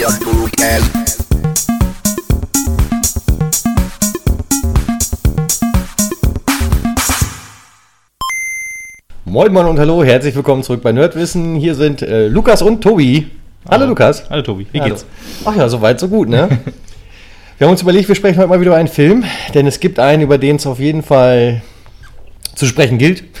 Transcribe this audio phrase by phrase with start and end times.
[0.00, 0.12] Moin
[9.52, 11.54] Moin und hallo, herzlich willkommen zurück bei Nerdwissen.
[11.56, 13.26] Hier sind äh, Lukas und Tobi.
[13.68, 14.24] Hallo, Lukas.
[14.30, 14.94] Hallo Tobi, wie Hallo.
[14.94, 15.04] geht's?
[15.44, 16.48] Ach ja, soweit, so gut, ne?
[17.58, 19.98] wir haben uns überlegt, wir sprechen heute mal wieder über einen Film, denn es gibt
[19.98, 21.60] einen, über den es auf jeden Fall
[22.54, 23.24] zu sprechen gilt.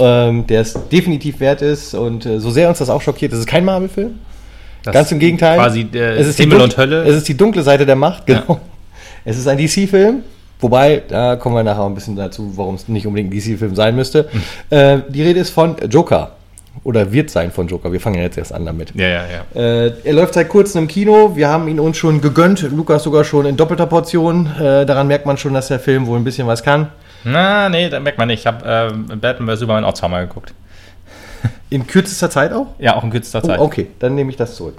[0.00, 3.40] Ähm, der es definitiv wert ist und äh, so sehr uns das auch schockiert, es
[3.40, 4.20] ist kein Marvel-Film.
[4.88, 5.58] Das Ganz im Gegenteil.
[5.58, 7.04] Quasi der es ist die Himmel und Hölle.
[7.04, 8.60] Es ist die dunkle Seite der Macht, genau.
[9.24, 10.22] Es ist ein DC-Film,
[10.60, 13.94] wobei, da kommen wir nachher ein bisschen dazu, warum es nicht unbedingt ein DC-Film sein
[13.94, 14.28] müsste.
[14.30, 14.42] Hm.
[14.70, 16.32] Äh, die Rede ist von Joker.
[16.84, 17.92] Oder wird sein von Joker.
[17.92, 18.94] Wir fangen ja jetzt erst an damit.
[18.94, 19.24] ja, ja,
[19.54, 19.60] ja.
[19.60, 21.34] Äh, er läuft seit kurzem im Kino.
[21.34, 22.62] Wir haben ihn uns schon gegönnt.
[22.62, 24.46] Lukas sogar schon in doppelter Portion.
[24.58, 26.88] Äh, daran merkt man schon, dass der Film wohl ein bisschen was kann.
[27.24, 28.40] Na, nee, da merkt man nicht.
[28.40, 29.60] Ich habe ähm, Batman vs.
[29.60, 30.54] Superman auch zweimal geguckt.
[31.70, 32.68] In kürzester Zeit auch?
[32.78, 33.58] Ja, auch in kürzester Oh, Zeit.
[33.60, 34.78] okay, dann nehme ich das zurück.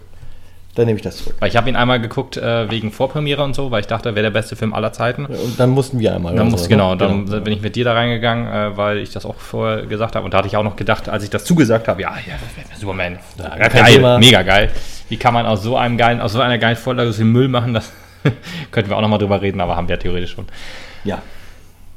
[0.75, 1.35] Dann nehme ich das zurück.
[1.39, 4.23] Weil ich habe ihn einmal geguckt äh, wegen Vorpremiere und so, weil ich dachte, wäre
[4.23, 5.25] der beste Film aller Zeiten.
[5.25, 6.35] Und dann mussten wir einmal.
[6.35, 6.97] Dann musste, so, genau, ne?
[6.97, 10.25] dann bin ich mit dir da reingegangen, äh, weil ich das auch vorher gesagt habe.
[10.25, 12.35] Und da hatte ich auch noch gedacht, als ich das zugesagt habe, ja, ja,
[12.79, 14.19] Superman, Ja, geil, Thema.
[14.19, 14.71] mega geil.
[15.09, 17.49] Wie kann man aus so einem geilen, aus so einer geilen Vorlage so viel Müll
[17.49, 17.73] machen?
[17.73, 17.91] Das
[18.71, 20.45] könnten wir auch nochmal drüber reden, aber haben wir ja theoretisch schon.
[21.03, 21.21] Ja.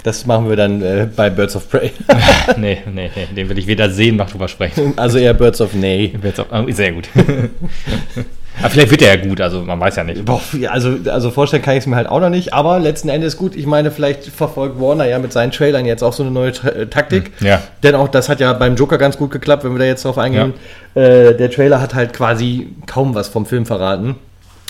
[0.02, 1.92] Das machen wir dann äh, bei Birds of Prey.
[2.56, 4.94] nee, nee, nee, den will ich weder sehen noch drüber sprechen.
[4.96, 6.12] also eher Birds of Nay.
[6.22, 7.08] Jetzt auch, oh, sehr gut.
[8.60, 10.24] aber vielleicht wird er ja gut, also man weiß ja nicht.
[10.24, 13.08] Boah, ja, also, also vorstellen kann ich es mir halt auch noch nicht, aber letzten
[13.08, 13.54] Endes gut.
[13.54, 16.68] Ich meine, vielleicht verfolgt Warner ja mit seinen Trailern jetzt auch so eine neue Tra
[16.68, 17.30] äh, Taktik.
[17.38, 17.62] Hm, ja.
[17.82, 20.18] Denn auch das hat ja beim Joker ganz gut geklappt, wenn wir da jetzt drauf
[20.18, 20.54] eingehen.
[20.94, 24.16] Äh, der Trailer hat halt quasi kaum was vom Film verraten.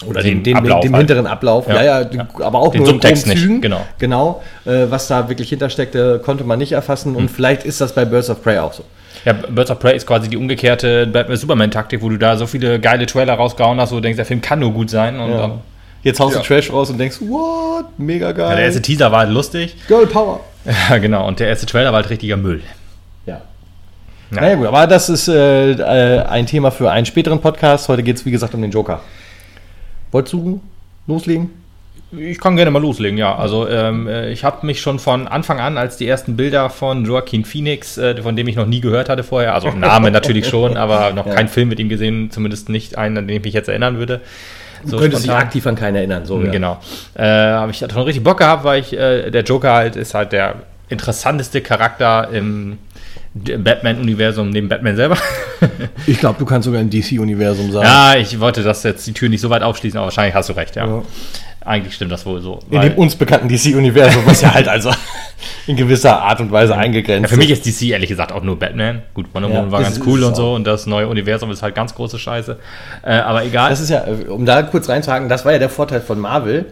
[0.06, 1.00] Oder Den den, den, Ablauf dem halt.
[1.08, 1.67] hinteren Ablauf.
[1.69, 2.00] Ja, Ja.
[2.00, 2.27] ja, Ja.
[2.41, 3.61] aber auch Den nur in Subtext groben nicht, Zügen.
[3.61, 3.86] genau.
[3.98, 4.42] Genau.
[4.64, 7.11] Äh, was da wirklich hintersteckte, konnte man nicht erfassen.
[7.12, 7.17] Hm.
[7.17, 8.84] Und vielleicht ist das bei Birds of Prey auch so.
[9.25, 13.07] Ja, Birds of Prey ist quasi die umgekehrte Batman-Superman-Taktik, wo du da so viele geile
[13.07, 15.18] Trailer rausgehauen hast, wo du denkst, der Film kann nur gut sein.
[15.20, 15.36] Und Ja.
[15.39, 15.52] dann,
[16.05, 16.41] Jetzt haust Ja.
[16.42, 17.85] du Trash raus und denkst, what?
[17.96, 18.48] Mega geil.
[18.51, 19.77] ja, der erste Teaser war halt lustig.
[19.86, 20.41] Girl Power.
[20.91, 21.29] Ja, genau.
[21.29, 22.61] Und der erste Trailer war halt richtiger Müll.
[23.24, 23.41] Ja.
[24.33, 24.41] Ja.
[24.41, 27.89] Naja gut, aber das ist äh, äh, ein Thema für einen späteren Podcast.
[27.89, 29.01] Heute geht es, wie gesagt, um den Joker.
[30.12, 30.61] Wolltest du
[31.06, 31.50] loslegen?
[32.17, 33.34] Ich kann gerne mal loslegen, ja.
[33.34, 37.06] Also ähm, äh, ich habe mich schon von Anfang an, als die ersten Bilder von
[37.06, 40.77] Joaquin Phoenix, äh, von dem ich noch nie gehört hatte vorher, also Name natürlich schon,
[40.77, 41.34] aber noch Ja.
[41.34, 44.20] keinen Film mit ihm gesehen, zumindest nicht einen, an den ich mich jetzt erinnern würde.
[44.84, 46.27] So du könntest dich aktiv an keinen erinnern.
[46.27, 46.50] So, ja.
[46.50, 46.79] Genau.
[47.14, 50.33] Äh, habe ich schon richtig Bock gehabt, weil ich, äh, der Joker halt ist halt
[50.33, 50.56] der
[50.90, 52.79] interessanteste Charakter im
[53.35, 55.17] Batman-Universum neben Batman selber.
[56.09, 57.87] Ich glaube, du kannst sogar im DC-Universum sagen.
[57.87, 60.55] ja, ich wollte das jetzt die Tür nicht so weit aufschließen, aber wahrscheinlich hast du
[60.55, 60.85] recht, ja.
[60.87, 61.03] Ja.
[61.65, 62.59] Eigentlich stimmt das wohl so.
[62.69, 64.91] In dem uns bekannten DC-Universum, was ja halt also
[65.69, 68.59] in gewisser Art und Weise eingegrenzt ja, für mich ist DC ehrlich gesagt auch nur
[68.59, 69.03] Batman.
[69.15, 71.63] Gut, Wonder Ja, Woman war ist- ganz cool und so und das neue Universum ist
[71.63, 72.59] halt ganz große Scheiße.
[73.05, 73.71] Äh, aber egal.
[73.71, 76.67] Das ist ja, äh, um da kurz reinzuhaken, das war ja der Vorteil von Marvel.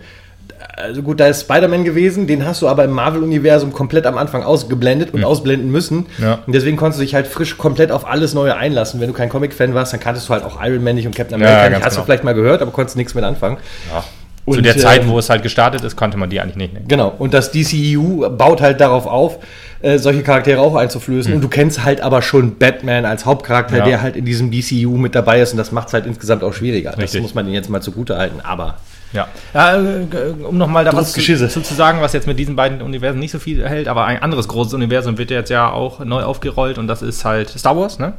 [0.77, 4.43] Also gut, da ist Spider-Man gewesen, den hast du aber im Marvel-Universum komplett am Anfang
[4.43, 6.07] ausgeblendet und ausblenden müssen.
[6.19, 6.41] Ja.
[6.47, 9.01] Und deswegen konntest du dich halt frisch komplett auf alles Neue einlassen.
[9.01, 11.41] Wenn du kein Comic-Fan warst, dann kanntest du halt auch Iron Man nicht und Captain
[11.41, 11.73] Ja, America nicht.
[11.75, 12.05] ganz Hast du genau.
[12.07, 13.59] vielleicht mal gehört, aber konntest nichts mit anfangen.
[13.93, 14.05] ja.
[14.51, 16.73] Zu Und, der Zeit, äh, wo es halt gestartet ist, konnte man die eigentlich nicht
[16.73, 16.89] nehmen.
[16.89, 19.39] Genau, und das DCEU baut halt darauf auf,
[19.81, 21.33] äh, solche Charaktere auch einzuflößen.
[21.35, 23.77] Und du kennst halt aber schon Batman als Hauptcharakter.
[23.77, 23.85] Ja.
[23.85, 25.53] der halt in diesem DCEU mit dabei ist.
[25.53, 26.91] Und das macht es halt insgesamt auch schwieriger.
[26.91, 27.23] Das Richtig.
[27.23, 28.41] muss man ihnen jetzt mal zugute halten.
[28.43, 28.77] Aber
[29.13, 30.07] Ja, ja äh,
[30.43, 33.39] um nochmal da was zu, zu, sagen, was jetzt mit diesen beiden Universen nicht so
[33.39, 37.03] viel hält, aber ein anderes großes Universum wird jetzt ja auch neu aufgerollt und das
[37.03, 38.15] ist halt Star Wars, ne?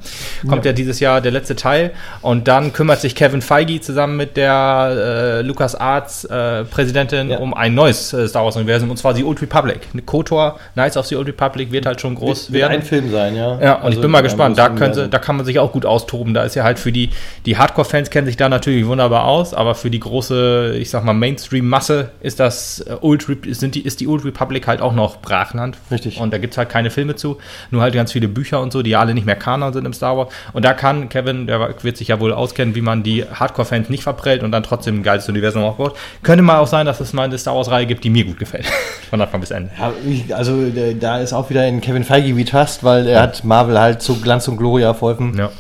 [0.47, 1.91] Kommt ja, dieses Jahr der letzte Teil
[2.21, 7.37] und dann kümmert sich Kevin Feige zusammen mit der äh, Lucas Arts äh, Präsidentin Ja.
[7.39, 9.87] um ein neues äh, Star Wars Universum und zwar die Old Republic.
[10.05, 12.73] KOTOR, Knights of the Old Republic wird halt schon groß wird werden.
[12.73, 13.59] ein Film sein, ja.
[13.61, 14.57] Ja, und ich bin mal gespannt.
[14.57, 16.33] Da, können sie, da kann man sich auch gut austoben.
[16.33, 17.09] Da ist ja halt für die,
[17.45, 21.13] die Hardcore-Fans kennen sich da natürlich wunderbar aus, aber für die große, ich sag mal,
[21.13, 25.77] Mainstream-Masse ist das äh, Old sind die, ist die Old Republic halt auch noch Brachland.
[25.91, 26.19] Richtig.
[26.19, 27.37] Und da gibt es halt keine Filme zu,
[27.69, 29.93] nur halt ganz viele Bücher und so, die ja alle nicht mehr Kanon sind im
[29.93, 30.33] Star Wars.
[30.53, 34.03] Und da kann Kevin, der wird sich ja wohl auskennen, wie man die Hardcore-Fans nicht
[34.03, 35.95] verprellt und dann trotzdem ein geiles Universum aufbaut.
[36.23, 38.65] Könnte mal auch sein, dass es mal eine Star Wars-Reihe gibt, die mir gut gefällt.
[39.09, 39.69] Von Anfang bis Ende.
[39.77, 43.43] Ja, also äh, da ist auch wieder in Kevin Feige wie Trust, weil er hat
[43.43, 45.37] Marvel halt zu Glanz und Gloria verholfen.
[45.37, 45.51] Ja.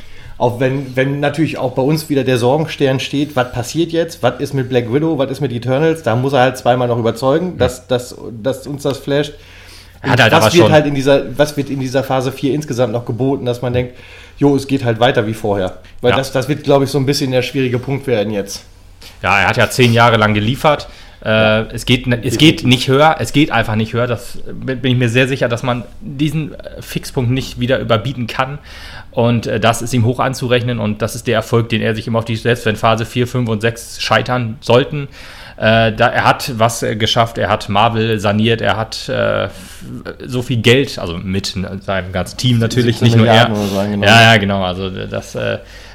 [0.41, 4.39] Auch wenn, wenn natürlich auch bei uns wieder der Sorgenstern steht, was passiert jetzt, was
[4.39, 7.59] ist mit Black Widow, was ist mit Eternals, da muss er halt zweimal noch überzeugen,
[7.59, 9.33] dass, dass, dass uns das flasht.
[10.01, 12.91] Hat halt was wird schon- halt in dieser, was wird in dieser Phase 4 insgesamt
[12.91, 13.93] noch geboten, dass man denkt,
[14.39, 15.77] jo, es geht halt weiter wie vorher.
[16.01, 16.17] Weil Ja.
[16.17, 18.63] das, das wird, glaube ich, so ein bisschen der schwierige Punkt werden jetzt.
[19.21, 20.87] Ja, er hat ja zehn Jahre lang geliefert.
[21.23, 24.07] Äh, es, geht, es geht nicht höher, es geht einfach nicht höher.
[24.07, 28.57] Das bin ich mir sehr sicher, dass man diesen äh, Fixpunkt nicht wieder überbieten kann.
[29.11, 32.07] Und äh, das ist ihm hoch anzurechnen und das ist der Erfolg, den er sich
[32.07, 35.09] immer auf die, selbst wenn Phase 4, 5 und 6 scheitern sollten,
[35.57, 39.49] äh, da, er hat was äh, geschafft, er hat Marvel saniert, er hat äh,
[40.25, 43.53] so viel Geld, also mit seinem ganzen Team natürlich, nicht nur er.
[43.67, 44.07] Sagen, genau.
[44.07, 44.63] Ja, ja, genau.
[44.63, 45.37] Also das,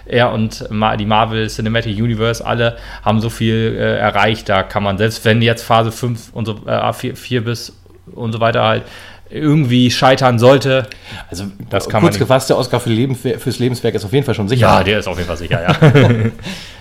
[0.07, 4.49] er und die Marvel Cinematic Universe alle haben so viel äh, erreicht.
[4.49, 7.73] Da kann man, selbst wenn jetzt Phase 5 und so, äh, 4, 4 bis
[8.15, 8.83] und so weiter halt
[9.31, 10.87] irgendwie scheitern sollte.
[11.31, 14.25] Also das kann kurz man gefasst, der Oscar für Leben, fürs Lebenswerk ist auf jeden
[14.25, 14.67] Fall schon sicher.
[14.67, 15.73] Ja, der ist auf jeden Fall sicher, ja.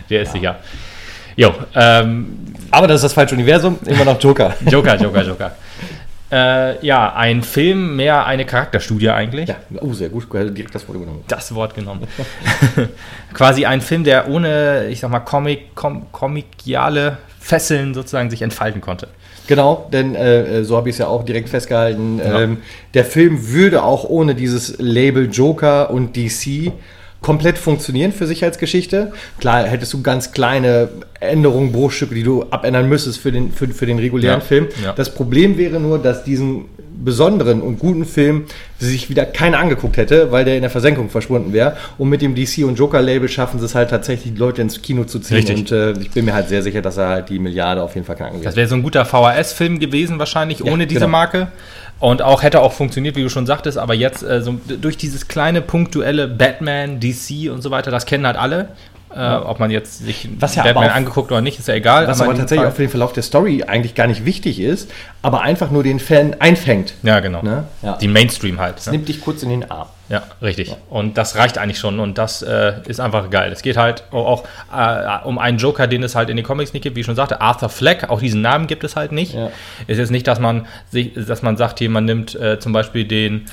[0.09, 0.31] der ist ja.
[0.33, 0.55] sicher.
[1.35, 2.37] Jo, ähm,
[2.71, 4.53] aber das ist das falsche Universum, immer noch Joker.
[4.69, 5.51] Joker, Joker, Joker.
[6.35, 9.47] Äh, ja, ein Film, mehr eine Charakterstudie eigentlich.
[9.47, 11.23] Ja, oh, sehr gut, direkt das Wort genommen.
[11.29, 12.01] Das Wort genommen.
[13.33, 18.81] Quasi ein Film, der ohne, ich sag mal, Comic, com, komikiale Fesseln sozusagen sich entfalten
[18.81, 19.07] konnte.
[19.47, 22.19] Genau, denn äh, so habe ich es ja auch direkt festgehalten.
[22.19, 22.41] Ja.
[22.41, 22.57] Ähm,
[22.93, 26.73] der Film würde auch ohne dieses Label Joker und DC
[27.25, 29.11] komplett funktionieren für Sicherheitsgeschichte.
[29.39, 30.89] Klar, hättest du ganz kleine
[31.19, 34.67] Änderungen, Bruchstücke, die du abändern müsstest für den, für, für den regulären ja, Film.
[34.83, 34.93] Ja.
[34.93, 36.65] Das Problem wäre nur, dass diesen
[37.03, 38.45] besonderen und guten Film
[38.79, 41.75] sich wieder keiner angeguckt hätte, weil der in der Versenkung verschwunden wäre.
[41.97, 45.05] Und mit dem DC und Joker-Label schaffen sie es halt tatsächlich, die Leute ins Kino
[45.05, 45.37] zu ziehen.
[45.37, 45.57] Richtig.
[45.57, 48.05] Und äh, ich bin mir halt sehr sicher, dass er halt die Milliarde auf jeden
[48.05, 48.45] Fall knacken wird.
[48.45, 51.11] Das wäre so ein guter VHS-Film gewesen, wahrscheinlich, ohne ja, diese genau.
[51.11, 51.47] Marke.
[51.99, 55.27] Und auch hätte auch funktioniert, wie du schon sagtest, aber jetzt äh, so durch dieses
[55.27, 58.69] kleine punktuelle Batman, DC und so weiter, das kennen halt alle.
[59.15, 62.07] Äh, ob man jetzt sich was ja Batman angeguckt oder nicht, ist ja egal.
[62.07, 64.91] Was aber, aber tatsächlich auch für den Verlauf der Story eigentlich gar nicht wichtig ist,
[65.21, 66.95] aber einfach nur den Fan einfängt.
[67.01, 67.41] Ja, genau.
[67.41, 67.63] Ne?
[67.81, 67.95] Ja.
[67.95, 68.75] Die Mainstream halt.
[68.75, 68.93] Das ne?
[68.93, 69.87] nimmt dich kurz in den Arm.
[70.09, 70.69] Ja, richtig.
[70.69, 70.77] Ja.
[70.89, 73.51] Und das reicht eigentlich schon und das äh, ist einfach geil.
[73.51, 74.43] Es geht halt auch,
[74.75, 77.15] äh, um einen Joker, den es halt in den Comics nicht gibt, wie ich schon
[77.15, 78.09] sagte, Arthur Fleck.
[78.09, 79.33] Auch diesen Namen gibt es halt nicht.
[79.33, 79.49] Ja.
[79.87, 83.05] Es ist nicht, dass man sich, dass man sagt, hier, man nimmt äh, zum Beispiel
[83.05, 83.45] den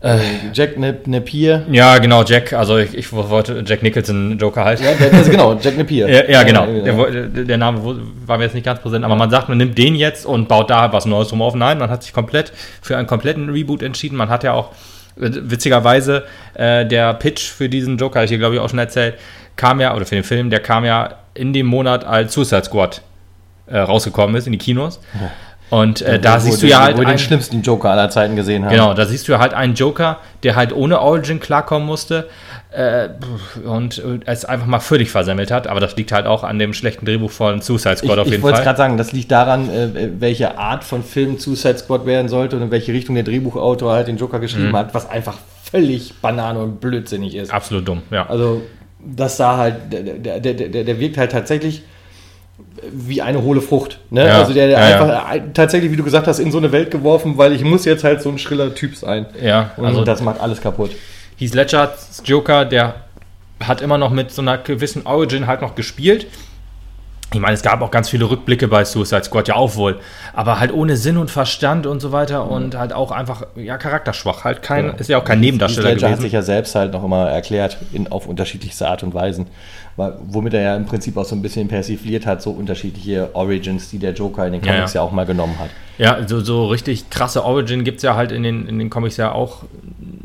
[0.00, 0.18] äh,
[0.54, 1.66] Jack Napier.
[1.70, 2.54] Ja, genau, Jack.
[2.54, 4.80] Also ich, ich wollte Jack Nicholson Joker halt.
[4.80, 6.08] Ja, der, also genau, Jack Napier.
[6.08, 6.66] ja, ja, genau.
[6.66, 7.80] Der, der, Name
[8.24, 10.70] war mir jetzt nicht ganz präsent, aber man sagt, man nimmt den jetzt und baut
[10.70, 11.54] da was Neues drum auf.
[11.54, 14.16] Nein, man hat sich komplett für einen kompletten Reboot entschieden.
[14.16, 14.70] Man hat ja auch
[15.20, 16.24] äh, witzigerweise
[16.54, 19.16] äh, der Pitch für diesen Joker, ich hier glaube ich auch schon erzählt,
[19.56, 23.02] kam ja, oder für den Film, der kam ja in dem Monat als Suicide Squad
[23.66, 25.00] äh, rausgekommen ist in die Kinos.
[25.14, 25.28] Oh.
[25.70, 26.98] Und äh, da siehst du ja halt.
[26.98, 28.72] Wo den schlimmsten Joker aller Zeiten gesehen haben.
[28.72, 32.28] Genau, da siehst du ja halt einen Joker, der halt ohne Origin klarkommen musste
[32.72, 33.08] äh,
[33.64, 35.68] und es einfach mal völlig versemmelt hat.
[35.68, 38.42] Aber das liegt halt auch an dem schlechten Drehbuch von Suicide Squad ich, auf jeden
[38.42, 38.50] Fall.
[38.50, 42.28] Ich wollte gerade sagen, das liegt daran, äh, welche Art von Film Suicide Squad werden
[42.28, 44.76] sollte und in welche Richtung der Drehbuchautor halt den Joker geschrieben mhm.
[44.76, 45.38] hat, was einfach
[45.70, 47.52] völlig banane und blödsinnig ist.
[47.52, 48.28] Absolut dumm, ja.
[48.28, 48.62] Also,
[48.98, 51.82] das sah halt, der, der, der, der wirkt halt tatsächlich
[52.92, 53.98] wie eine hohle Frucht.
[54.10, 54.26] Ne?
[54.26, 55.42] Ja, also der, der ja, einfach ja.
[55.54, 58.22] tatsächlich, wie du gesagt hast, in so eine Welt geworfen, weil ich muss jetzt halt
[58.22, 59.26] so ein schriller Typ sein.
[59.42, 60.90] Ja, und also das macht alles kaputt.
[61.36, 62.94] Heath Ledgers Joker, der
[63.62, 66.26] hat immer noch mit so einer gewissen Origin halt noch gespielt.
[67.32, 70.00] Ich meine, es gab auch ganz viele Rückblicke bei Suicide Squad, ja auch wohl.
[70.32, 72.50] Aber halt ohne Sinn und Verstand und so weiter mhm.
[72.50, 74.42] und halt auch einfach, ja, charakterschwach.
[74.42, 74.92] Halt kein, ja.
[74.94, 76.10] ist ja auch kein Nebendarsteller gewesen.
[76.10, 79.46] hat sich ja selbst halt noch immer erklärt, in, auf unterschiedlichste Art und Weisen
[79.96, 83.98] womit er ja im Prinzip auch so ein bisschen persifliert hat, so unterschiedliche Origins, die
[83.98, 85.04] der Joker in den Comics ja, ja.
[85.04, 85.70] ja auch mal genommen hat.
[85.98, 89.18] Ja, so, so richtig krasse Origin gibt es ja halt in den, in den Comics
[89.18, 89.64] ja auch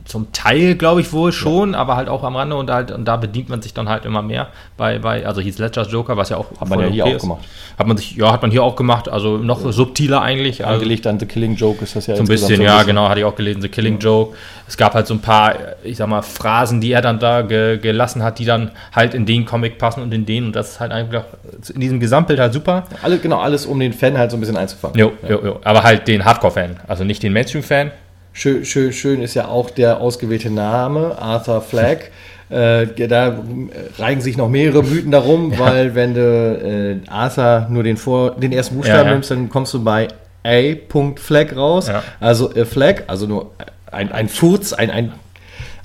[0.06, 1.80] zum Teil, glaube ich, wohl schon, ja.
[1.80, 4.22] aber halt auch am Rande und, halt, und da bedient man sich dann halt immer
[4.22, 7.12] mehr bei, bei also hieß Ledgers Joker, was ja auch hat man ja hier okay
[7.12, 7.22] auch ist.
[7.24, 7.46] gemacht.
[7.78, 9.72] Hat man sich, ja, hat man hier auch gemacht, also noch ja.
[9.72, 10.64] subtiler eigentlich.
[10.64, 12.74] Also Angelegt an The Killing Joke ist das ja so ein bisschen, so ein ja,
[12.74, 12.88] bisschen.
[12.88, 14.38] genau, hatte ich auch gelesen, The Killing Joke.
[14.68, 17.78] Es gab halt so ein paar, ich sag mal, Phrasen, die er dann da ge
[17.80, 20.80] gelassen hat, die dann halt in den Comic passen und in den und das ist
[20.82, 21.24] halt einfach
[21.74, 22.84] in diesem Gesamtbild halt super.
[23.02, 24.98] Alle, genau, alles um den Fan halt so ein bisschen einzufangen.
[24.98, 25.60] Jo, jo, jo.
[25.64, 27.92] aber halt den Hardcore-Fan, also nicht den Mainstream-Fan.
[28.34, 32.12] Schön, schön, schön ist ja auch der ausgewählte Name, Arthur Flagg.
[32.48, 33.40] Äh, da
[33.98, 35.58] reigen sich noch mehrere Mythen darum, ja.
[35.58, 39.74] weil wenn du äh, Arthur nur den, Vor den ersten Buchstaben ja, nimmst, dann kommst
[39.74, 40.10] du bei
[40.44, 40.76] A.
[41.16, 41.90] Flag raus.
[42.20, 43.50] Also a Flag, also nur
[43.92, 45.12] ein, ein Furz, ein, ein,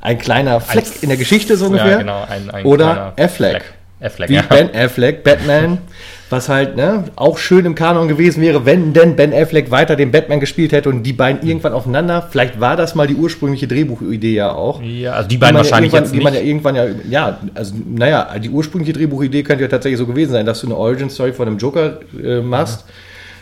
[0.00, 1.98] ein kleiner Fleck ein in der Geschichte so ungefähr.
[1.98, 3.62] Genau, ein, Oder Affleck.
[4.00, 4.30] Affleck.
[4.30, 5.78] Wie Ben Affleck, Batman.
[6.30, 10.12] Was halt ne, auch schön im Kanon gewesen wäre, wenn denn Ben Affleck weiter den
[10.12, 12.28] Batman gespielt hätte und die beiden irgendwann aufeinander.
[12.30, 14.80] Vielleicht war das mal die ursprüngliche Drehbuchidee ja auch.
[14.80, 18.38] Ja, also die beiden die wahrscheinlich jetzt Die man ja irgendwann ja, ja, also naja,
[18.38, 21.58] die ursprüngliche Drehbuchidee könnte ja tatsächlich so gewesen sein, dass du eine Origin-Story von einem
[21.58, 22.94] Joker äh, machst, ja.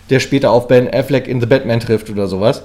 [0.08, 2.62] der später auf Ben Affleck in The Batman trifft oder sowas.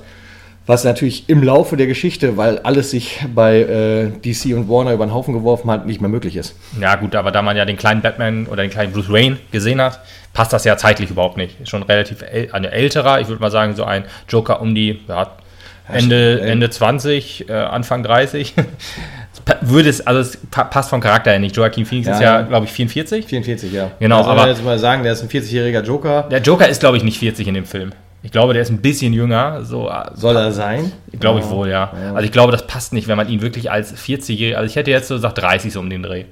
[0.65, 5.05] Was natürlich im Laufe der Geschichte, weil alles sich bei äh, DC und Warner über
[5.05, 6.55] den Haufen geworfen hat, nicht mehr möglich ist.
[6.79, 9.81] Ja, gut, aber da man ja den kleinen Batman oder den kleinen Bruce Wayne gesehen
[9.81, 9.99] hat,
[10.31, 11.59] passt das ja zeitlich überhaupt nicht.
[11.59, 15.01] Ist schon relativ äl eine älterer, ich würde mal sagen, so ein Joker um die
[15.09, 15.31] ja,
[15.89, 18.53] Ende, Ende 20, äh, Anfang 30.
[19.61, 21.57] würde es, also es passt vom Charakter her nicht.
[21.57, 22.41] Joaquin Phoenix ja, ist ja, ja.
[22.43, 23.25] glaube ich, 44.
[23.25, 23.91] 44, ja.
[23.99, 24.47] Genau, also, aber.
[24.47, 26.23] jetzt mal sagen, der ist ein 40-jähriger Joker.
[26.31, 27.91] Der Joker ist, glaube ich, nicht 40 in dem Film.
[28.23, 29.65] Ich glaube, der ist ein bisschen jünger.
[29.65, 30.91] So, Soll er sein?
[31.19, 31.91] Glaube ich wohl, ja.
[31.93, 32.13] ja.
[32.13, 34.91] Also ich glaube, das passt nicht, wenn man ihn wirklich als 40-jähriger, also ich hätte
[34.91, 36.23] jetzt so gesagt 30 so um den Dreh.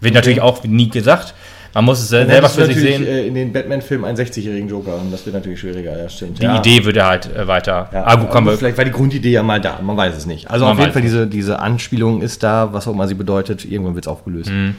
[0.00, 0.14] Wird okay.
[0.14, 1.34] natürlich auch nie gesagt.
[1.72, 3.06] Man muss es selber für sich sehen.
[3.06, 6.40] Äh, in den Batman-Filmen einen 60-jährigen Joker und das wird natürlich schwieriger, ja, stimmt.
[6.40, 6.58] Die ja.
[6.58, 7.88] Idee würde halt äh, weiter.
[7.92, 10.50] Ja, ah, gut, kommen vielleicht war die Grundidee ja mal da, man weiß es nicht.
[10.50, 13.64] Also man auf jeden Fall, diese, diese Anspielung ist da, was auch immer sie bedeutet,
[13.64, 14.50] irgendwann wird es aufgelöst.
[14.50, 14.74] Mhm.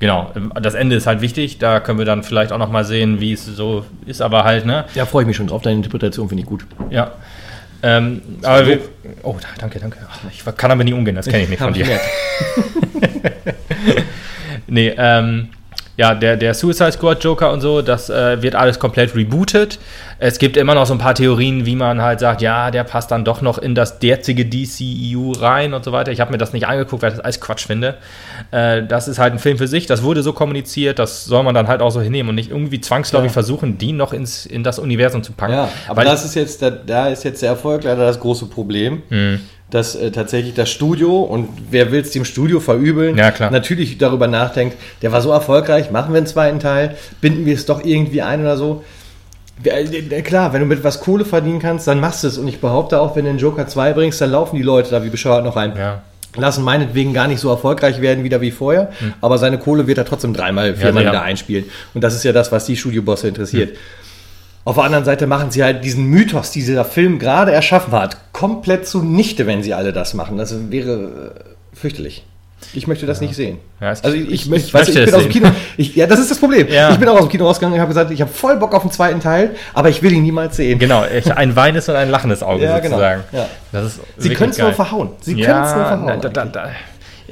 [0.00, 3.32] Genau, das Ende ist halt wichtig, da können wir dann vielleicht auch nochmal sehen, wie
[3.32, 4.84] es so ist, aber halt, ne?
[4.94, 6.66] Ja, freue ich mich schon drauf, deine Interpretation finde ich gut.
[6.90, 7.12] Ja.
[7.82, 8.80] Ähm, aber wir,
[9.22, 9.98] oh, danke, danke.
[10.30, 11.86] Ich kann damit nicht umgehen, das kenne ich nicht von dir.
[14.66, 15.50] nee, ähm,
[15.96, 19.78] ja, der, der Suicide Squad Joker und so, das äh, wird alles komplett rebootet.
[20.18, 23.10] Es gibt immer noch so ein paar Theorien, wie man halt sagt, ja, der passt
[23.10, 26.10] dann doch noch in das derzige DCEU rein und so weiter.
[26.10, 27.96] Ich habe mir das nicht angeguckt, weil ich das alles Quatsch finde.
[28.50, 31.54] Äh, das ist halt ein Film für sich, das wurde so kommuniziert, das soll man
[31.54, 33.32] dann halt auch so hinnehmen und nicht irgendwie zwangsläufig ja.
[33.32, 35.52] versuchen, die noch ins, in das Universum zu packen.
[35.52, 39.02] Ja, aber das ist jetzt, da, da ist jetzt der Erfolg leider das große Problem.
[39.10, 39.40] Mhm
[39.70, 43.50] dass äh, tatsächlich das Studio und wer will es dem Studio verübeln, ja, klar.
[43.50, 47.66] natürlich darüber nachdenkt, der war so erfolgreich, machen wir einen zweiten Teil, binden wir es
[47.66, 48.84] doch irgendwie ein oder so.
[49.62, 52.38] Äh, klar, wenn du mit was Kohle verdienen kannst, dann machst du es.
[52.38, 55.04] Und ich behaupte auch, wenn du den Joker 2 bringst, dann laufen die Leute da
[55.04, 55.72] wie bescheuert noch rein.
[55.76, 56.02] Ja.
[56.36, 59.14] Lassen meinetwegen gar nicht so erfolgreich werden wieder wie vorher, mhm.
[59.20, 61.66] aber seine Kohle wird er trotzdem dreimal, viermal ja, wieder einspielen.
[61.94, 63.74] Und das ist ja das, was die Studiobosse interessiert.
[63.74, 63.78] Mhm.
[64.64, 68.16] Auf der anderen Seite machen sie halt diesen Mythos, die dieser Film gerade erschaffen hat,
[68.34, 70.36] komplett zunichte, wenn sie alle das machen.
[70.36, 71.34] Das wäre
[71.72, 72.24] äh, fürchterlich.
[72.72, 73.26] Ich möchte das ja.
[73.26, 73.58] nicht sehen.
[73.80, 75.50] Ja, also ich, ich, ich, weißt, ich bin aus dem Kino.
[75.76, 76.66] Ich, ja, das ist das Problem.
[76.68, 76.90] Ja.
[76.90, 78.82] Ich bin auch aus dem Kino rausgegangen und habe gesagt, ich habe voll Bock auf
[78.82, 80.78] den zweiten Teil, aber ich will ihn niemals sehen.
[80.78, 81.04] Genau,
[81.36, 82.82] ein weinendes und ein lachendes Auge genau.
[82.82, 83.24] sozusagen.
[83.30, 83.48] Genau.
[83.70, 85.10] Das ist Sie können es nur verhauen.
[85.20, 86.20] Sie können es nur verhauen.
[86.20, 86.70] Da, da, da,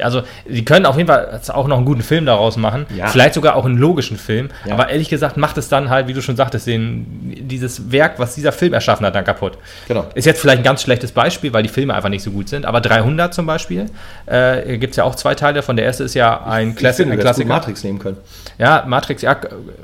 [0.01, 3.09] also sie können auf jeden Fall auch noch einen guten Film daraus machen, ja.
[3.09, 4.75] vielleicht sogar auch einen logischen Film, ja.
[4.75, 8.35] aber ehrlich gesagt macht es dann halt, wie du schon sagtest, den, dieses Werk, was
[8.35, 9.59] dieser Film erschaffen hat, dann kaputt.
[9.89, 10.07] Genau.
[10.15, 12.65] Ist jetzt vielleicht ein ganz schlechtes Beispiel, weil die Filme einfach nicht so gut sind,
[12.67, 13.87] aber 300 zum Beispiel,
[14.27, 15.77] äh, gibt es ja auch zwei Teile davon.
[15.77, 17.49] Der erste ist ja ein, Klassi finde, ein Klassiker.
[17.49, 18.17] Matrix nehmen können.
[18.59, 19.37] Ja, Matrix, ja,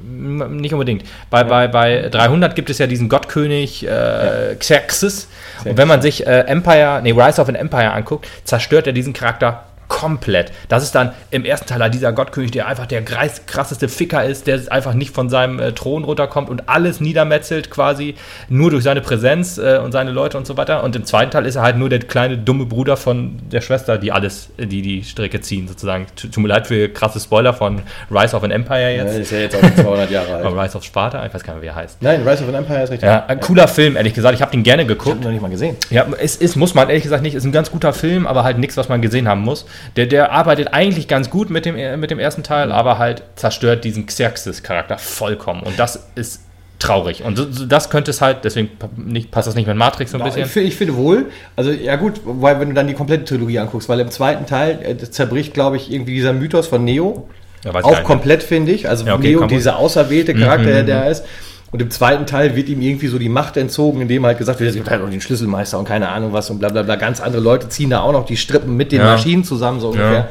[0.02, 1.04] nicht unbedingt.
[1.30, 1.44] Bei, ja.
[1.44, 5.28] bei, bei 300 gibt es ja diesen Gottkönig äh, Xerxes.
[5.64, 9.12] Und wenn man sich äh, Empire, nee, Rise of an Empire anguckt, zerstört er diesen
[9.12, 10.52] Charakter komplett.
[10.68, 14.60] Das ist dann im ersten Teil dieser Gottkönig, der einfach der krasseste Ficker ist, der
[14.70, 18.14] einfach nicht von seinem äh, Thron runterkommt und alles niedermetzelt quasi
[18.48, 20.84] nur durch seine Präsenz äh, und seine Leute und so weiter.
[20.84, 23.98] Und im zweiten Teil ist er halt nur der kleine dumme Bruder von der Schwester,
[23.98, 26.06] die alles, äh, die die Strecke ziehen sozusagen.
[26.16, 27.80] Tut mir leid für krasse Spoiler von
[28.10, 29.14] Rise of an Empire jetzt.
[29.14, 30.46] Ja, ist ja jetzt auch 200 Jahre alt.
[30.58, 32.02] Rise of Sparta, ich weiß gar nicht, wie er heißt.
[32.02, 33.06] Nein, Rise of an Empire ist richtig.
[33.06, 34.34] Ja, ein cooler Film, ehrlich gesagt.
[34.34, 35.06] Ich habe den gerne geguckt.
[35.06, 35.76] Ich habe ihn noch nicht mal gesehen.
[35.90, 37.34] Ja, es ist, muss man ehrlich gesagt nicht.
[37.34, 39.66] Ist ein ganz guter Film, aber halt nichts, was man gesehen haben muss.
[39.96, 43.22] Der, der arbeitet eigentlich ganz gut mit dem, äh, mit dem ersten Teil, aber halt
[43.36, 45.62] zerstört diesen Xerxes-Charakter vollkommen.
[45.62, 46.42] Und das ist
[46.78, 47.24] traurig.
[47.24, 50.44] Und das könnte es halt, deswegen nicht, passt das nicht mit Matrix so ein bisschen.
[50.44, 53.88] Ich, ich, finde wohl, also ja gut, weil wenn du dann die komplette Trilogie anguckst,
[53.88, 57.28] weil im zweiten Teil äh, zerbricht, glaube ich, irgendwie dieser Mythos von Neo.
[57.64, 58.88] Ja, auch komplett, finde ich.
[58.88, 61.24] Also ja, okay, Neo, dieser auserwählte Charakter, mhm, der da ist.
[61.70, 64.70] Und im zweiten Teil wird ihm irgendwie so die Macht entzogen, indem halt gesagt wird,
[64.70, 66.96] es gibt halt noch den Schlüsselmeister und keine Ahnung was und bla bla bla.
[66.96, 69.06] Ganz andere Leute ziehen da auch noch die Strippen mit den ja.
[69.06, 70.12] Maschinen zusammen, so ungefähr.
[70.12, 70.28] Ja.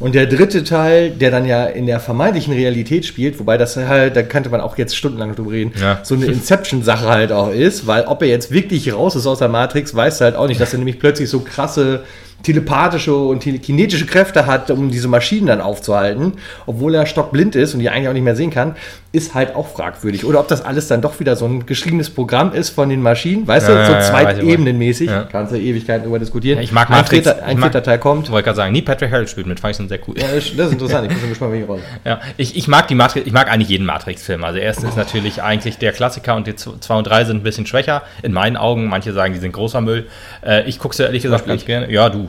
[0.00, 4.16] Und der dritte Teil, der dann ja in der vermeintlichen Realität spielt, wobei das halt,
[4.16, 6.00] da könnte man auch jetzt stundenlang drüber reden, ja.
[6.02, 9.48] so eine Inception-Sache halt auch ist, weil ob er jetzt wirklich raus ist aus der
[9.48, 12.02] Matrix, weiß er halt auch nicht, dass er nämlich plötzlich so krasse
[12.44, 16.34] telepathische und kinetische Kräfte hat, um diese Maschinen dann aufzuhalten,
[16.66, 18.76] obwohl er stockblind ist und die eigentlich auch nicht mehr sehen kann,
[19.14, 20.24] ist halt auch fragwürdig.
[20.24, 23.46] Oder ob das alles dann doch wieder so ein geschriebenes Programm ist von den Maschinen,
[23.46, 25.22] weißt ja, du, so zweitebenenmäßig, ja.
[25.30, 26.60] kannst du Ewigkeiten darüber diskutieren.
[26.60, 27.26] ich mag Matrix.
[27.26, 28.26] Ein vierter, ein vierter Teil kommt.
[28.26, 30.18] Ich wollte gerade sagen, nie Patrick Harris spielt mit, fand ich schon sehr cool.
[30.18, 31.82] Ja, das ist interessant, ich bin gespannt, welche Rolle.
[32.04, 34.42] Ja, ich, ich mag die Matrix, ich mag eigentlich jeden Matrix-Film.
[34.42, 34.88] Also der erste oh.
[34.88, 38.32] ist natürlich eigentlich der Klassiker und die 2 und 3 sind ein bisschen schwächer, in
[38.32, 38.88] meinen Augen.
[38.88, 40.06] Manche sagen, die sind großer Müll.
[40.44, 41.90] Äh, ich gucke sie ehrlich gesagt ganz gerne.
[41.90, 42.28] Ja, du,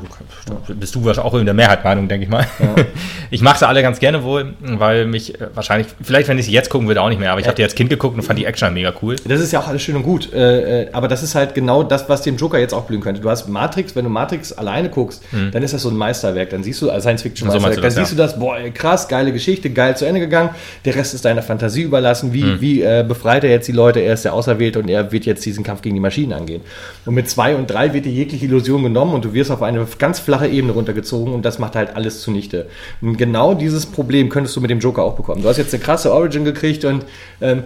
[0.68, 2.48] bist du wahrscheinlich auch in der Mehrheit-Meinung, denke ich mal.
[2.60, 2.84] Ja.
[3.32, 6.52] Ich mache sie alle ganz gerne wohl, weil mich äh, wahrscheinlich, vielleicht wenn ich sie
[6.52, 8.38] jetzt gucken würde, auch nicht mehr, aber ich habe die als Kind geguckt und fand
[8.38, 9.16] die Action mega cool.
[9.28, 11.84] Das ist ja auch alles schön und gut, äh, äh, aber das ist halt genau
[11.84, 13.22] das, was dem Joker jetzt auch blühen könnte.
[13.22, 15.52] Du hast Matrix, wenn du Matrix alleine guckst, mhm.
[15.52, 18.16] dann ist das so ein Meisterwerk, dann siehst du, als Science-Fiction-Meisterwerk, so dann siehst du
[18.16, 20.52] das, boah, krass, geile Geschichte, geil zu Ende gegangen,
[20.86, 22.62] der Rest ist deiner Fantasie überlassen, wie, mhm.
[22.62, 25.46] wie äh, befreit er jetzt die Leute, er ist der Auserwählte und er wird jetzt
[25.46, 26.62] diesen Kampf gegen die Maschinen angehen.
[27.06, 29.86] Und mit zwei und drei wird dir jegliche Illusion genommen und du wirst auf eine
[30.00, 32.68] ganz flache Ebene runtergezogen und das macht halt alles zunichte.
[33.02, 35.42] Und genau dieses Problem könntest du mit dem Joker auch bekommen.
[35.42, 37.06] Du hast jetzt eine krasse Origin gekriegt und
[37.42, 37.64] ähm,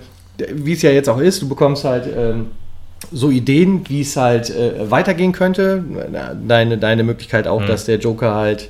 [0.54, 2.48] wie es ja jetzt auch ist, du bekommst halt ähm,
[3.12, 5.84] so Ideen, wie es halt äh, weitergehen könnte.
[6.48, 7.68] Deine, deine Möglichkeit auch, mhm.
[7.68, 8.70] dass der Joker halt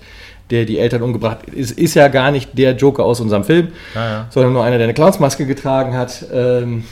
[0.50, 4.10] der die Eltern umgebracht ist, ist ja gar nicht der Joker aus unserem Film, ja,
[4.10, 4.28] ja.
[4.32, 6.26] sondern nur einer, der eine Clownsmaske getragen hat.
[6.34, 6.86] Ähm,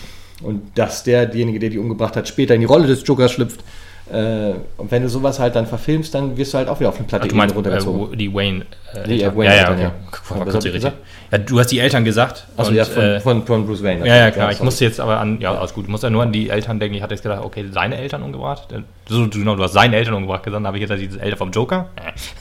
[0.44, 3.62] und dass der, derjenige, der die umgebracht hat, später in die Rolle des Jokers schlüpft.
[4.12, 6.98] Äh, und wenn du sowas halt dann verfilmst, dann wirst du halt auch wieder auf
[6.98, 8.14] eine Platte Ach, runtergezogen.
[8.14, 8.66] Äh, die Wayne.
[8.94, 10.82] Äh, die, Wayne ja, ja, okay.
[10.82, 10.94] ja.
[11.32, 12.48] ja, du hast die Eltern gesagt.
[12.56, 14.08] Also ja, von, äh, von, von, Bruce Wayne.
[14.08, 14.52] Ja, ja, klar.
[14.52, 15.86] ich musste jetzt aber an, ja, alles gut.
[15.86, 16.96] Ich musste ja nur an die Eltern denken.
[16.96, 18.68] Ich hatte jetzt gedacht, okay, seine Eltern umgebracht.
[19.10, 20.60] So, genau, du hast seine Eltern umgebracht gesagt.
[20.60, 21.90] Dann habe ich jetzt diese Eltern vom Joker.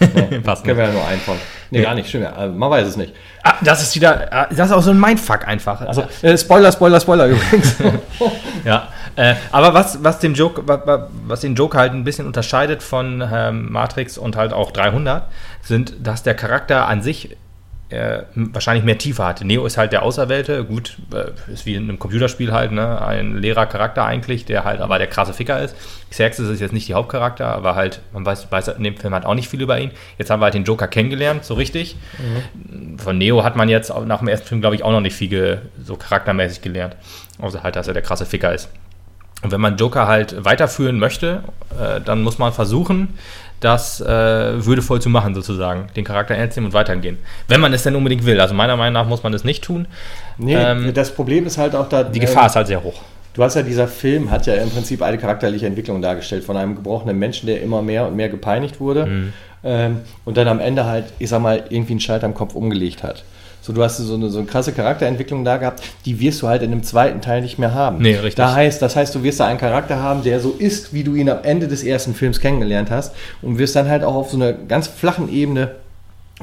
[0.01, 1.37] Nee, Passt Können wir ja nur einen von.
[1.71, 2.09] Nee, nee, gar nicht.
[2.09, 2.25] Stimmt.
[2.25, 2.47] Ja.
[2.47, 3.13] Man weiß es nicht.
[3.43, 5.81] Ah, das ist wieder, ah, das ist auch so ein Mindfuck einfach.
[5.81, 7.77] Also, äh, Spoiler, Spoiler, Spoiler übrigens.
[8.65, 13.27] ja, äh, aber was, was, den Joke, was, den Joker halt ein bisschen unterscheidet von
[13.33, 15.29] ähm, Matrix und halt auch 300,
[15.63, 17.37] sind, dass der Charakter an sich
[17.89, 19.45] äh, wahrscheinlich mehr Tiefe hatte.
[19.45, 23.01] Neo ist halt der Auserwählte, gut, äh, ist wie in einem Computerspiel halt, ne?
[23.01, 25.77] ein leerer Charakter eigentlich, der halt aber der krasse Ficker ist.
[26.11, 29.25] Xerxes ist jetzt nicht die Hauptcharakter, aber halt, man weiß, weiß in dem Film halt
[29.25, 29.93] auch nicht viel über ihn.
[30.19, 31.97] Jetzt haben wir halt den Joker kennengelernt, so richtig.
[32.19, 32.99] Mhm.
[32.99, 35.63] Von Neo hat man jetzt nach dem ersten Film, glaube ich, auch noch nicht viel
[35.81, 36.97] so charaktermäßig gelernt.
[37.39, 38.69] Außer halt, dass er der krasse Ficker ist.
[39.43, 41.43] Und wenn man Joker halt weiterführen möchte,
[41.79, 43.15] äh, dann muss man versuchen,
[43.61, 44.07] das äh,
[44.65, 45.89] würdevoll zu machen, sozusagen.
[45.97, 47.19] Den Charakter ernst nehmen und weitergehen.
[47.49, 48.41] Wenn man es denn unbedingt will.
[48.41, 49.87] Also meiner Meinung nach muss man das nicht tun.
[50.39, 52.03] Nee, ähm, das Problem ist halt auch da.
[52.05, 53.03] Die Gefahr ähm, ist halt sehr hoch.
[53.35, 56.75] Du hast ja, dieser Film hat ja im Prinzip eine charakterliche Entwicklung dargestellt von einem
[56.75, 59.33] gebrochenen Menschen, der immer mehr und mehr gepeinigt wurde mhm.
[59.63, 63.03] ähm, und dann am Ende halt, ich sag mal, irgendwie einen Schalter am Kopf umgelegt
[63.03, 63.25] hat.
[63.67, 66.63] So, du hast so eine, so eine krasse Charakterentwicklung da gehabt, die wirst du halt
[66.63, 67.99] in dem zweiten Teil nicht mehr haben.
[67.99, 68.37] Nee, richtig.
[68.37, 71.17] Da heißt, das heißt, du wirst da einen Charakter haben, der so ist, wie du
[71.17, 74.37] ihn am Ende des ersten Films kennengelernt hast und wirst dann halt auch auf so
[74.37, 75.73] einer ganz flachen Ebene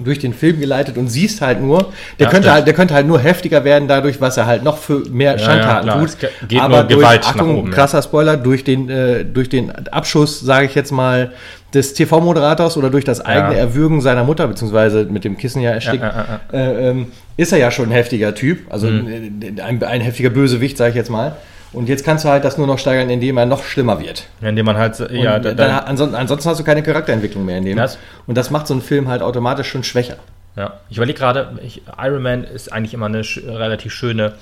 [0.02, 3.06] durch den Film geleitet und siehst halt nur, der ja, könnte halt, der könnte halt
[3.06, 6.18] nur heftiger werden dadurch, was er halt noch für mehr Schandtaten ja, ja, tut.
[6.48, 9.72] Geht aber nur durch, Gewalt Achtung, nach oben, krasser Spoiler, durch den, äh, durch den
[9.92, 11.32] Abschuss, sage ich jetzt mal,
[11.76, 16.04] des TV-Moderators oder durch das eigene Erwürgen seiner Mutter, beziehungsweise mit dem Kissen ja erstickt,
[16.52, 19.42] äh, ähm, ist er ja schon ein heftiger Typ, also mhm.
[19.64, 21.36] ein, ein heftiger Bösewicht, sage ich jetzt mal.
[21.74, 24.28] Und jetzt kannst du halt das nur noch steigern, indem er noch schlimmer wird.
[24.42, 25.40] Indem man halt, ja.
[25.40, 27.78] Dann, dann, ansonsten, ansonsten, hast du keine Charakterentwicklung mehr in dem.
[27.78, 30.18] Das, und das macht so einen Film halt automatisch schon schwächer.
[30.56, 31.58] Ja, ich überlege gerade,
[31.98, 34.34] Iron Man ist eigentlich immer eine sch relativ schöne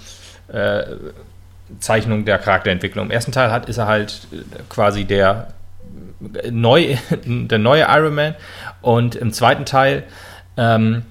[0.50, 0.84] äh,
[1.80, 3.06] Zeichnung der Charakterentwicklung.
[3.06, 5.54] Im ersten Teil hat, ist er halt äh, quasi der,
[6.52, 8.36] neu, der neue Iron Man
[8.82, 10.04] und im zweiten Teil
[10.58, 11.04] ähm,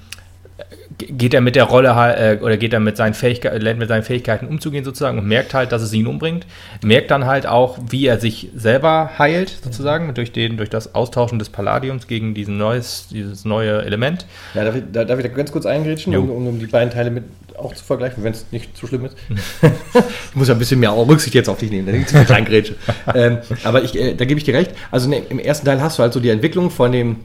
[1.08, 4.02] geht er mit der Rolle äh, oder geht er mit seinen Fähigkeiten, lernt mit seinen
[4.02, 6.46] Fähigkeiten umzugehen sozusagen und merkt halt, dass es ihn umbringt.
[6.82, 11.38] Merkt dann halt auch, wie er sich selber heilt sozusagen durch, den, durch das Austauschen
[11.38, 14.26] des Palladiums gegen diesen neues, dieses neue Element.
[14.54, 17.24] Ja, darf ich, darf ich da ganz kurz eingrätschen, um, um, die beiden Teile mit
[17.56, 19.16] auch zu vergleichen, wenn es nicht zu schlimm ist.
[19.62, 22.74] ich muss ja ein bisschen mehr Rücksicht jetzt auf dich nehmen, da liegt zu viel
[23.14, 24.72] ähm, aber ich, äh, da gebe ich dir recht.
[24.90, 27.16] Also ne, im ersten Teil hast du halt so die Entwicklung von dem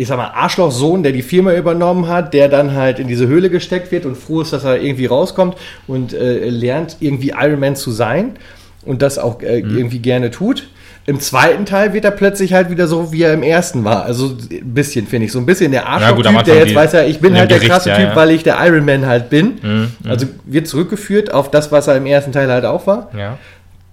[0.00, 3.50] ich sag mal, Arschlochsohn, der die Firma übernommen hat, der dann halt in diese Höhle
[3.50, 7.76] gesteckt wird und froh ist, dass er irgendwie rauskommt und äh, lernt, irgendwie Iron Man
[7.76, 8.38] zu sein
[8.86, 9.76] und das auch äh, mhm.
[9.76, 10.70] irgendwie gerne tut.
[11.04, 14.04] Im zweiten Teil wird er plötzlich halt wieder so, wie er im ersten war.
[14.04, 15.32] Also ein bisschen, finde ich.
[15.32, 17.70] So ein bisschen der Arschloch-Typ, ja, der jetzt weiß ja, ich bin halt Gericht, der
[17.70, 18.16] krasse ja, Typ, ja.
[18.16, 19.58] weil ich der Iron Man halt bin.
[19.62, 23.10] Mhm, mhm, also wird zurückgeführt auf das, was er im ersten Teil halt auch war.
[23.14, 23.36] Ja.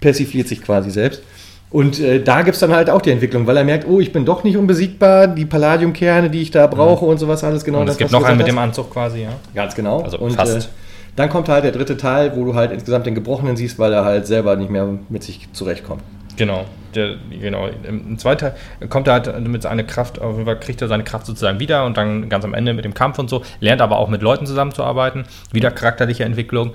[0.00, 1.20] Persifliert sich quasi selbst.
[1.70, 4.12] Und äh, da gibt es dann halt auch die Entwicklung, weil er merkt, oh, ich
[4.12, 7.10] bin doch nicht unbesiegbar, die Palladiumkerne, die ich da brauche mhm.
[7.12, 7.80] und sowas alles genau.
[7.80, 9.30] Und es das, gibt noch einen mit dem Anzug quasi, ja.
[9.54, 10.00] Ganz genau.
[10.00, 10.56] Also und, fast.
[10.56, 10.68] Äh,
[11.16, 14.04] dann kommt halt der dritte Teil, wo du halt insgesamt den Gebrochenen siehst, weil er
[14.04, 16.02] halt selber nicht mehr mit sich zurechtkommt.
[16.36, 17.68] Genau, der, genau.
[17.82, 18.54] Im zweiten Teil
[18.88, 21.84] kommt er halt mit seiner Kraft, auf jeden Fall kriegt er seine Kraft sozusagen wieder
[21.84, 24.46] und dann ganz am Ende mit dem Kampf und so, lernt aber auch mit Leuten
[24.46, 26.74] zusammenzuarbeiten, wieder charakterliche Entwicklung.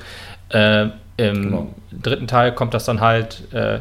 [0.50, 1.68] Äh, Im genau.
[2.02, 3.80] dritten Teil kommt das dann halt äh,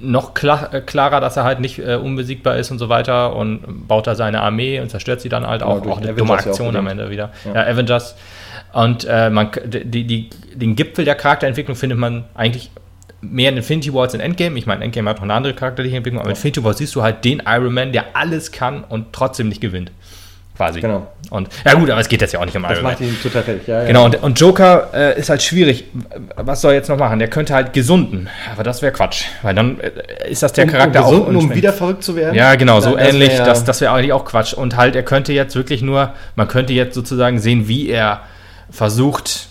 [0.00, 3.88] noch klar, äh, klarer, dass er halt nicht äh, unbesiegbar ist und so weiter und
[3.88, 5.84] baut da seine Armee und zerstört sie dann halt auch.
[5.84, 7.30] Ja, auch eine dumme Aktion am Ende wieder.
[7.44, 8.16] Ja, ja Avengers.
[8.72, 12.70] Und äh, man, die, die, den Gipfel der Charakterentwicklung findet man eigentlich
[13.20, 14.58] mehr in Infinity War als in Endgame.
[14.58, 17.02] Ich meine, Endgame hat noch eine andere charakterliche Entwicklung, aber in Infinity War siehst du
[17.02, 19.90] halt den Iron Man, der alles kann und trotzdem nicht gewinnt.
[20.60, 20.80] Quasi.
[20.80, 21.06] Genau.
[21.30, 22.92] Und, ja gut, aber es geht jetzt ja auch nicht um Das Iron Man.
[22.92, 23.66] macht ihn total fertig.
[23.66, 23.86] Ja, ja.
[23.86, 25.84] Genau, und, und Joker äh, ist halt schwierig.
[26.36, 27.18] Was soll er jetzt noch machen?
[27.18, 30.70] Der könnte halt gesunden, aber das wäre Quatsch, weil dann äh, ist das der um,
[30.70, 32.34] Charakter um auch gesunden, um wieder verrückt zu werden.
[32.34, 33.32] Ja, genau, so Das wär ähnlich.
[33.38, 34.52] ja- das das wäre eigentlich auch Quatsch.
[34.52, 38.20] Und halt, er könnte jetzt wirklich nur, man könnte jetzt sozusagen sehen, wie er
[38.70, 39.46] versucht.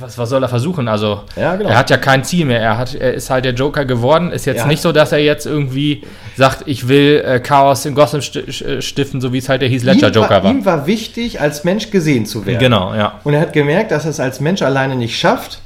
[0.00, 0.88] Was, was soll er versuchen?
[0.88, 1.70] Also, Ja, genau.
[1.70, 2.60] er hat ja kein Ziel mehr.
[2.60, 4.30] Er, hat, er ist halt der Joker geworden.
[4.32, 6.02] Ist jetzt Er nicht so, dass er jetzt irgendwie
[6.36, 9.82] sagt, ich will äh, Chaos in Gotham sch- stiften, so wie es halt der Heath
[9.84, 10.50] Ledger Joker war, war.
[10.50, 12.58] Ihm war wichtig, als Mensch gesehen zu werden.
[12.58, 13.20] Genau, ja.
[13.24, 15.60] Und er hat gemerkt, dass er es als Mensch alleine nicht schafft.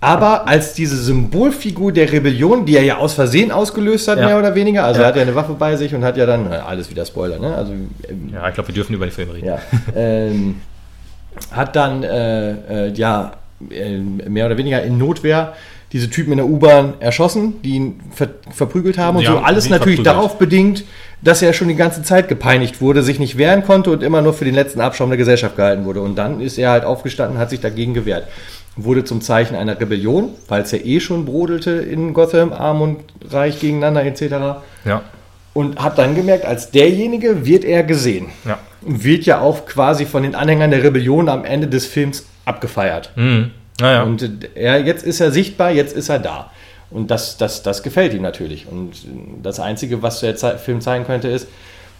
[0.00, 4.26] Aber als diese Symbolfigur der Rebellion, die er ja aus Versehen ausgelöst hat, Ja.
[4.26, 5.06] mehr oder weniger, also Ja.
[5.06, 7.38] er hat ja eine Waffe bei sich und hat ja dann, äh, alles wieder Spoiler,
[7.38, 7.54] ne?
[7.54, 9.46] Also, ähm, Ja, ich glaube, wir dürfen über den Film reden.
[9.46, 9.58] ja.
[9.96, 10.56] ähm,
[11.52, 13.32] hat dann, äh, äh, ja,
[13.70, 15.54] äh, mehr oder weniger in Notwehr
[15.92, 19.38] diese Typen in der U-Bahn erschossen, die ihn ver verprügelt haben und Sie so.
[19.38, 20.06] Alles natürlich verprügelt.
[20.06, 20.84] darauf bedingt,
[21.22, 24.34] dass er schon die ganze Zeit gepeinigt wurde, sich nicht wehren konnte und immer nur
[24.34, 26.00] für den letzten Abschaum der Gesellschaft gehalten wurde.
[26.00, 28.26] Und dann ist er halt aufgestanden, hat sich dagegen gewehrt.
[28.76, 32.98] Wurde zum Zeichen einer Rebellion, weil es ja eh schon brodelte in Gotham, arm und
[33.30, 34.22] reich gegeneinander etc.
[34.84, 35.02] Ja,
[35.52, 38.26] Und hat dann gemerkt, als derjenige wird er gesehen.
[38.44, 38.58] ja.
[38.86, 43.10] Wird ja auch quasi von den Anhängern der Rebellion am Ende des Films abgefeiert.
[43.16, 43.50] Mhm.
[43.80, 44.02] Naja.
[44.02, 46.50] Und äh, er, jetzt ist er sichtbar, jetzt ist er da.
[46.90, 48.66] Und das, das, das gefällt ihm natürlich.
[48.68, 48.92] Und
[49.42, 51.48] das Einzige, was der Film zeigen könnte, ist,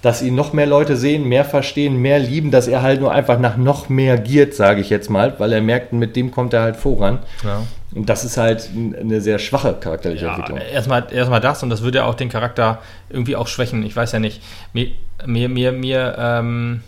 [0.04, 3.38] dass ihn noch mehr Leute sehen, mehr verstehen, mehr lieben, dass er halt nur einfach
[3.38, 6.60] nach noch mehr giert, sage ich jetzt mal, weil er merkt, mit dem kommt er
[6.62, 7.20] halt voran.
[7.42, 7.62] ja.
[7.94, 8.68] Und das ist halt
[9.00, 10.58] eine sehr schwache charakterliche Ja, Entwicklung.
[10.58, 13.84] erstmal, erstmal das und das würde ja auch den Charakter irgendwie auch schwächen.
[13.84, 14.42] Ich weiß ja nicht.
[14.72, 14.88] Mir,
[15.24, 16.82] mir, mir, mir ähm,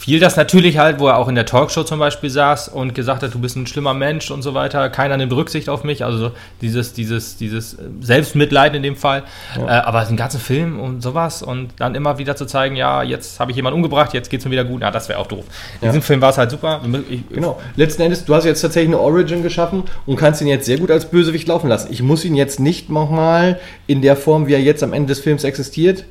[0.00, 3.22] gefiel das natürlich halt, wo er auch in der Talkshow zum Beispiel saß und gesagt
[3.22, 4.88] hat, du bist ein schlimmer Mensch und so weiter.
[4.88, 6.04] Keiner nimmt Rücksicht auf mich.
[6.06, 6.32] Also
[6.62, 9.24] dieses, dieses, dieses Selbstmitleid in dem Fall.
[9.58, 13.40] Äh, aber den ganzen Film und sowas und dann immer wieder zu zeigen, ja, jetzt
[13.40, 14.80] habe ich jemanden umgebracht, jetzt geht es mir wieder gut.
[14.80, 15.44] Ja, das wäre auch doof.
[15.80, 15.92] In Ja.
[15.92, 16.80] diesem Film war es halt super.
[17.10, 17.60] Ich, Genau.
[17.76, 20.90] Letzten Endes, du hast jetzt tatsächlich eine Origin geschaffen und kannst ihn jetzt sehr gut
[20.90, 21.88] als Bösewicht laufen lassen.
[21.92, 25.20] Ich muss ihn jetzt nicht nochmal in der Form, wie er jetzt am Ende des
[25.20, 26.04] Films existiert,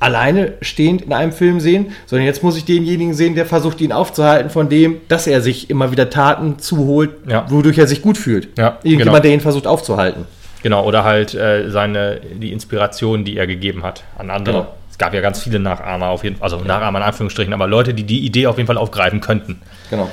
[0.00, 3.92] alleine stehend in einem Film sehen, sondern jetzt muss ich denjenigen sehen, der versucht, ihn
[3.92, 7.50] aufzuhalten von dem, dass er sich immer wieder Taten zuholt, Ja.
[7.50, 8.58] wodurch er sich gut fühlt.
[8.58, 9.18] Ja, Irgendjemand, genau.
[9.20, 10.26] der ihn versucht aufzuhalten.
[10.62, 14.56] Genau, oder halt äh, seine, die Inspiration, die er gegeben hat an andere.
[14.58, 14.74] Genau.
[14.90, 18.04] Es gab ja ganz viele Nachahmer auf jeden also Nachahmer in Anführungsstrichen, aber Leute, die
[18.04, 19.60] die Idee auf jeden Fall aufgreifen könnten.
[19.90, 20.10] Genau.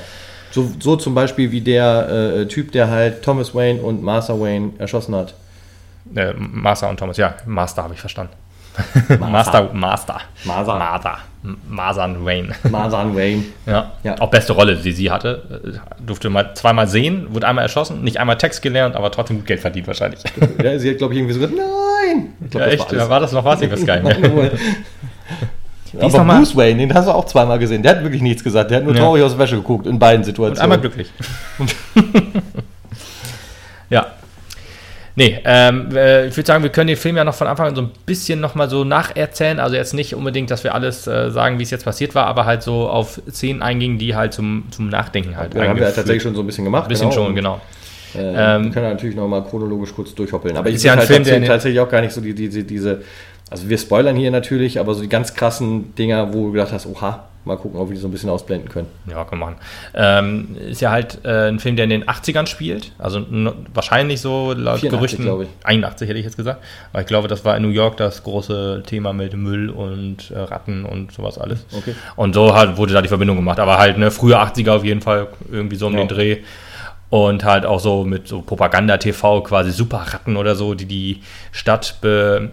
[0.51, 2.09] So, so zum Beispiel wie der
[2.41, 5.33] äh, Typ, der halt Thomas Wayne und Martha Wayne erschossen hat.
[6.13, 8.33] Äh, Master und Thomas, ja, Master habe ich verstanden.
[9.19, 10.21] Master, Master.
[10.45, 10.75] Master.
[10.77, 11.17] Master.
[11.43, 12.53] M- Masan Wayne.
[12.71, 13.43] Martha Wayne.
[13.65, 13.91] Ja.
[14.03, 14.15] Ja.
[14.19, 15.61] Auch beste Rolle, die sie hatte.
[15.65, 19.45] Äh, Durfte mal zweimal sehen, wurde einmal erschossen, nicht einmal Text gelernt, aber trotzdem gut
[19.47, 20.21] Geld verdient wahrscheinlich.
[20.63, 22.33] Ja, sie hat, glaube ich, irgendwie so gesagt, nein!
[22.45, 22.87] Ich glaub, Ja, echt?
[22.89, 23.03] alles.
[23.03, 23.61] Ja, war das noch was?
[23.61, 24.51] Ich weiß gar nicht mehr.
[26.01, 27.83] Aber Bruce Wayne, den hast du auch zweimal gesehen.
[27.83, 28.71] Der hat wirklich nichts gesagt.
[28.71, 29.01] Der hat nur Ja.
[29.01, 30.61] traurig aus der Wäsche geguckt in beiden Und Situationen.
[30.61, 31.11] einmal glücklich.
[33.89, 34.05] ja.
[35.15, 37.75] Nee, ähm, äh, ich würde sagen, wir können den Film ja noch von Anfang an
[37.75, 39.59] so ein bisschen nochmal so nacherzählen.
[39.59, 42.45] Also jetzt nicht unbedingt, dass wir alles äh, sagen, wie es jetzt passiert war, aber
[42.45, 45.95] halt so auf Szenen eingingen, die halt zum, zum Nachdenken halt Ja, haben wir eingeführt-
[45.95, 46.85] tatsächlich schon so ein bisschen gemacht.
[46.85, 47.61] Ein bisschen schon, Und, genau.
[48.15, 50.57] Äh, Ähm, wir können natürlich noch mal chronologisch kurz durchhoppeln.
[50.57, 52.49] Aber ich Ist ja ein halt Film, der tatsächlich auch gar nicht so die, die,
[52.49, 53.01] die, diese.
[53.51, 56.87] Also wir spoilern hier natürlich, aber so die ganz krassen Dinger, wo du gedacht hast,
[56.87, 58.87] oha, mal gucken, ob wir die so ein bisschen ausblenden können.
[59.09, 59.57] Ja, können wir machen.
[59.93, 62.91] Ähm, ist ja halt äh, ein Film, der in den 80ern spielt.
[62.97, 63.25] Also
[63.73, 65.25] wahrscheinlich so laut 84, Gerüchten.
[65.25, 65.49] glaube ich.
[65.63, 66.61] 81 hätte ich jetzt gesagt.
[66.91, 70.39] Aber ich glaube, das war in New York das große Thema mit Müll und äh,
[70.39, 71.65] Ratten und sowas alles.
[71.75, 71.95] Okay.
[72.15, 73.59] Und so halt wurde da die Verbindung gemacht.
[73.59, 75.99] Aber halt ne, frühe 80er auf jeden Fall, irgendwie so um Ja.
[75.99, 76.37] den Dreh.
[77.09, 82.49] Und halt auch so mit so Propaganda-TV, quasi Superratten oder so, die die Stadt be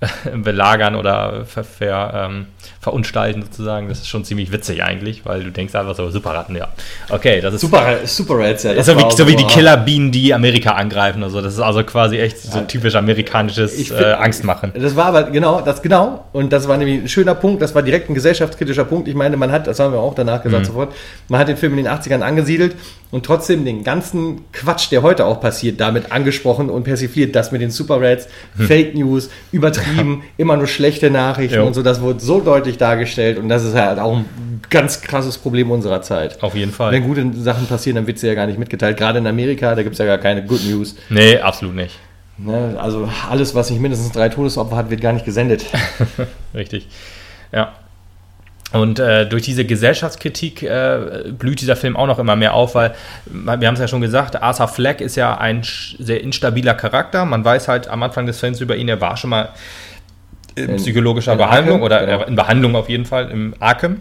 [0.42, 2.46] belagern oder ver, ver, ähm,
[2.80, 3.88] verunstalten sozusagen.
[3.88, 6.68] Das ist schon ziemlich witzig eigentlich, weil du denkst einfach so, Superratten, ja.
[7.08, 8.82] Okay, das ist Super, Super Reds, ja.
[8.82, 9.46] so wie, so wie die.
[9.46, 11.40] Killerbienen, die Amerika angreifen und so.
[11.40, 14.72] Das ist also quasi echt so typisch amerikanisches Ich äh, Angstmachen.
[14.74, 16.26] Das war aber genau, das genau.
[16.32, 17.62] Und das war nämlich ein schöner Punkt.
[17.62, 19.08] Das war direkt ein gesellschaftskritischer Punkt.
[19.08, 20.66] Ich meine, man hat, das haben wir auch danach gesagt Mhm.
[20.66, 20.94] sofort,
[21.28, 22.76] man hat den Film in den 80ern angesiedelt
[23.10, 27.34] und trotzdem den ganzen Quatsch, der heute auch passiert, damit angesprochen und persifliert.
[27.34, 28.28] Das mit den Super Reds,
[28.58, 29.30] Fake News,
[29.86, 31.56] übertrieben, immer nur schlechte Nachrichten.
[31.56, 31.66] Jo.
[31.66, 31.82] und so.
[31.82, 36.02] Das wurde so deutlich dargestellt und das ist halt auch ein ganz krasses Problem unserer
[36.02, 36.42] Zeit.
[36.42, 36.92] Auf jeden Fall.
[36.92, 38.96] Wenn gute Sachen passieren, dann wird sie ja gar nicht mitgeteilt.
[38.96, 40.96] Gerade in Amerika, da gibt es ja gar keine Good News.
[41.08, 41.98] Nee, absolut nicht.
[42.38, 42.76] Ne?
[42.78, 45.64] Also alles, was nicht mindestens drei Todesopfer hat, wird gar nicht gesendet.
[46.54, 46.88] Richtig.
[47.52, 47.72] Ja.
[48.72, 52.94] Und äh, durch diese Gesellschaftskritik äh, blüht dieser Film auch noch immer mehr auf, weil
[53.26, 57.24] wir haben es ja schon gesagt, Arthur Fleck ist ja ein sehr instabiler Charakter.
[57.24, 59.50] Man weiß halt am Anfang des Films über ihn, er war schon mal
[60.56, 62.24] in, in psychologischer in Behandlung Arkham, oder genau.
[62.24, 64.00] in Behandlung auf jeden Fall im Arkham.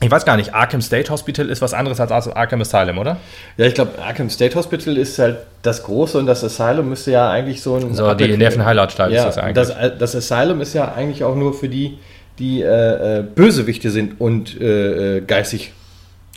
[0.00, 3.16] Ich weiß gar nicht, Arkham State Hospital ist was anderes als Arkham Asylum, oder?
[3.56, 7.30] Ja, ich glaube, Arkham State Hospital ist halt das Große und das Asylum müsste ja
[7.30, 7.94] eigentlich so ein.
[7.94, 9.54] So, die Nervenheilanstalt ja, ist das eigentlich.
[9.54, 11.98] Das, das Asylum ist ja eigentlich auch nur für die,
[12.38, 15.72] die äh, äh, Bösewichte sind und äh, äh geistig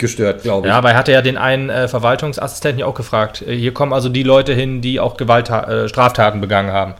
[0.01, 0.71] gestört, glaube ich.
[0.71, 3.41] Ja, aber er hatte ja den einen äh, Verwaltungsassistenten ja auch gefragt.
[3.41, 6.95] Äh, hier kommen also die Leute hin, die auch Gewalt, äh, Straftaten begangen haben.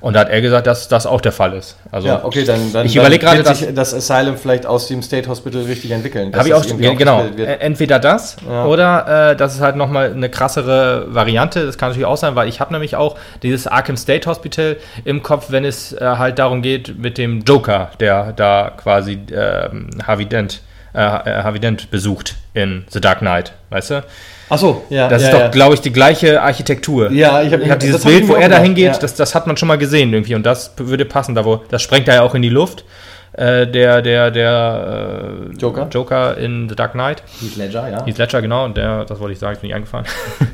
[0.00, 1.76] Und da hat er gesagt, dass das auch der Fall ist.
[1.90, 5.02] Also ja, okay, dann, dann, ich überlege gerade, dass sich das Asylum vielleicht aus dem
[5.02, 6.34] State Hospital richtig entwickeln.
[6.34, 7.24] Habe ich auch, genau.
[7.24, 8.66] Entweder das ja.
[8.66, 11.64] oder äh, das ist halt nochmal eine krassere Variante.
[11.64, 15.22] Das kann natürlich auch sein, weil ich habe nämlich auch dieses Arkham State Hospital im
[15.22, 19.70] Kopf, wenn es äh, halt darum geht mit dem Joker, der da quasi äh,
[20.06, 20.60] Harvey Dent,
[20.96, 24.04] äh, äh, Harvey Dent besucht in The Dark Knight, weißt du?
[24.48, 25.08] Ach so, ja.
[25.08, 25.48] Das ja, ist doch, ja.
[25.48, 27.10] glaube ich, die gleiche Architektur.
[27.10, 28.98] Ja, ich habe hab dieses Bild, wo er da hingeht, ja.
[28.98, 31.82] das, das hat man schon mal gesehen irgendwie und das würde passen, da wo, das
[31.82, 32.84] sprengt er ja auch in die Luft.
[33.32, 35.88] Äh, der, der, der äh, Joker.
[35.90, 37.22] Joker in The Dark Knight.
[37.40, 38.06] Heath Ledger, ja.
[38.06, 40.06] Heath Ledger, genau, und der, das wollte ich sagen, ich bin nicht angefahren.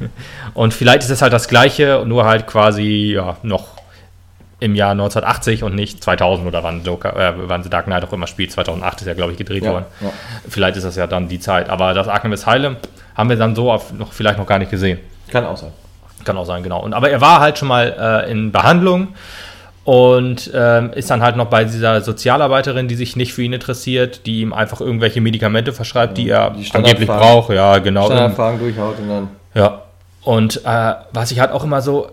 [0.55, 3.82] und vielleicht ist es halt das gleiche, nur halt quasi, ja, noch
[4.63, 8.13] im Jahr 1980 und nicht 2000 oder wann, Joker, äh, wann The Dark Knight auch
[8.13, 8.53] immer spielt.
[8.53, 9.87] 2008 ist ja, glaube ich, gedreht worden.
[10.49, 11.69] Vielleicht ist das ja dann die Zeit.
[11.69, 12.77] Aber das Arkham Asylum
[13.17, 15.01] haben wir dann so auf, noch, vielleicht noch gar nicht gesehen.
[15.31, 15.73] Kann auch sein.
[16.25, 16.81] Kann auch sein, genau.
[16.81, 19.09] Und, aber er war halt schon mal äh, in Behandlung
[19.83, 24.27] und ähm, ist dann halt noch bei dieser Sozialarbeiterin, die sich nicht für ihn interessiert,
[24.27, 27.53] die ihm einfach irgendwelche Medikamente verschreibt, die er die angeblich braucht.
[27.53, 28.07] Ja, genau.
[28.07, 29.29] Standardfragen durchhaut und dann.
[29.55, 29.83] Ja.
[30.23, 32.11] Und äh, was ich halt auch immer so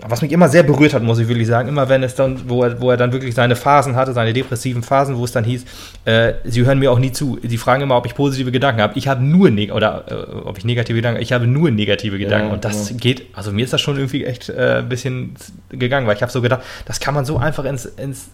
[0.00, 2.62] was mich immer sehr berührt hat, muss ich wirklich sagen, immer wenn es dann, wo
[2.62, 5.64] er, wo er dann wirklich seine Phasen hatte, seine depressiven Phasen, wo es dann hieß,
[6.06, 7.38] äh, sie hören mir auch nie zu.
[7.42, 8.98] Sie fragen immer, ob ich positive Gedanken habe.
[8.98, 12.48] Ich habe nur neg oder äh, ob ich negative Gedanken, ich habe nur negative Gedanken.
[12.48, 12.96] Ja, und das ja.
[12.96, 15.34] geht, also mir ist das schon irgendwie echt äh, ein bisschen
[15.68, 18.30] gegangen, weil ich habe so gedacht, das kann man so einfach ins, ins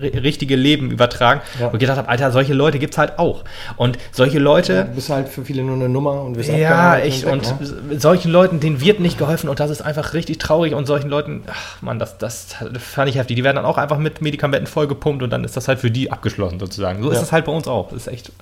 [0.00, 1.40] richtige Leben übertragen.
[1.58, 1.68] Ja.
[1.68, 3.42] Und gedacht habe, Alter, solche Leute gibt es halt auch.
[3.76, 4.72] Und solche Leute.
[4.74, 7.24] Ja, du bist halt für viele nur eine Nummer und wirst Ja, echt.
[7.24, 7.98] Und, weg, ne?
[7.98, 11.10] solchen Leuten, denen wird nicht geholfen und das ist einfach richtig traurig und solche solchen
[11.10, 13.36] Leuten, ach man, das, das fand ich heftig.
[13.36, 16.10] Die werden dann auch einfach mit Medikamenten vollgepumpt und dann ist das halt für die
[16.10, 17.02] abgeschlossen sozusagen.
[17.02, 17.16] So ja.
[17.16, 17.90] ist es halt bei uns auch.
[17.90, 18.32] Das ist echt,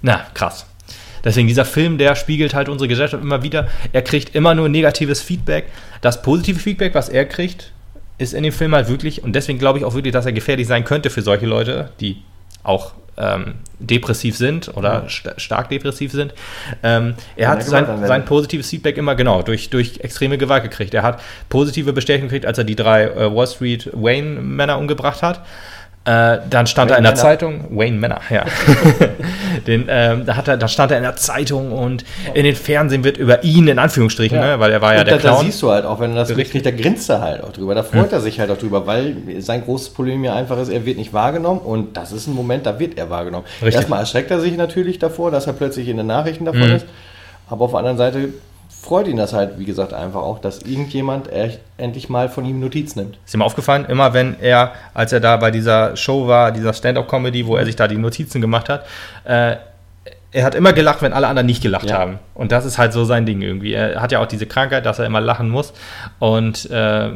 [0.00, 0.66] na, krass.
[1.24, 3.68] Deswegen, dieser Film, der spiegelt halt unsere Gesellschaft immer wieder.
[3.92, 5.66] Er kriegt immer nur negatives Feedback.
[6.00, 7.72] Das positive Feedback, was er kriegt,
[8.18, 10.66] ist in dem Film halt wirklich, und deswegen glaube ich auch wirklich, dass er gefährlich
[10.66, 12.22] sein könnte für solche Leute, die
[12.64, 16.32] auch ähm, depressiv sind oder st stark depressiv sind.
[16.82, 20.94] Ähm, er hat sein, sein, positives Feedback immer genau durch, durch extreme Gewalt gekriegt.
[20.94, 25.22] Er hat positive Bestätigung gekriegt, als er die drei äh, Wall Street Wayne Männer umgebracht
[25.22, 25.40] hat.
[26.04, 27.22] Äh, dann stand Wayne er in der Männer.
[27.22, 28.44] Zeitung, Wayne Männer, ja.
[29.68, 33.04] den, ähm, da, hat er, da stand er in der Zeitung und in den Fernsehen
[33.04, 34.56] wird über ihn, in Anführungsstrichen, ja.
[34.56, 35.36] ne, weil er war und ja der da, Clown.
[35.36, 37.76] Da siehst du halt auch, wenn er das mitkriegt, da grinst er halt auch drüber.
[37.76, 38.14] Da freut hm.
[38.14, 41.12] er sich halt auch drüber, weil sein großes Problem ja einfach ist, er wird nicht
[41.12, 43.46] wahrgenommen und das ist ein Moment, da wird er wahrgenommen.
[43.60, 43.76] Richtig.
[43.76, 46.76] Erstmal erschreckt er sich natürlich davor, dass er plötzlich in den Nachrichten davon hm.
[46.76, 46.86] ist,
[47.48, 48.30] aber auf der anderen Seite
[48.82, 51.28] freut ihn das halt, wie gesagt, einfach auch, dass irgendjemand
[51.78, 53.16] endlich mal von ihm Notiz nimmt.
[53.24, 57.46] Ist ihm aufgefallen, immer wenn er, als er da bei dieser Show war, dieser Stand-up-Comedy,
[57.46, 58.84] wo er sich da die Notizen gemacht hat,
[59.24, 59.56] äh,
[60.34, 61.98] er hat immer gelacht, wenn alle anderen nicht gelacht ja.
[61.98, 62.18] haben.
[62.34, 63.74] Und das ist halt so sein Ding irgendwie.
[63.74, 65.74] Er hat ja auch diese Krankheit, dass er immer lachen muss.
[66.18, 67.10] Und äh,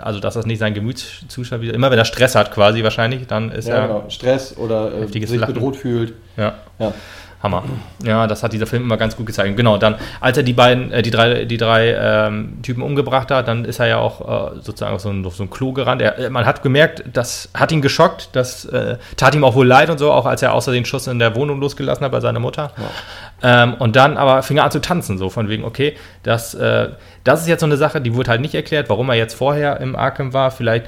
[0.00, 1.74] also, dass das nicht sein Gemütszustand wieder.
[1.74, 3.86] Immer wenn er Stress hat, quasi wahrscheinlich, dann ist ja, er.
[3.86, 4.04] Genau.
[4.08, 5.52] Stress oder äh, sich Lachen.
[5.52, 6.14] bedroht fühlt.
[6.38, 6.54] Ja.
[6.78, 6.94] ja.
[7.42, 7.64] Hammer.
[8.04, 9.56] Ja, das hat dieser Film immer ganz gut gezeigt.
[9.56, 13.48] Genau, dann, als er die beiden, äh, die drei, die drei ähm, Typen umgebracht hat,
[13.48, 16.02] dann ist er ja auch äh, sozusagen auf so ein, auf so ein Klo gerannt.
[16.02, 19.66] Er, äh, man hat gemerkt, das hat ihn geschockt, das äh, tat ihm auch wohl
[19.66, 22.20] leid und so, auch als er außer den Schuss in der Wohnung losgelassen hat bei
[22.20, 22.72] seiner Mutter.
[22.76, 23.64] Ja.
[23.64, 26.90] Ähm, und dann aber fing er an zu tanzen, so von wegen, okay, das, äh,
[27.24, 29.80] das ist jetzt so eine Sache, die wurde halt nicht erklärt, warum er jetzt vorher
[29.80, 30.52] im Arkham war.
[30.52, 30.86] Vielleicht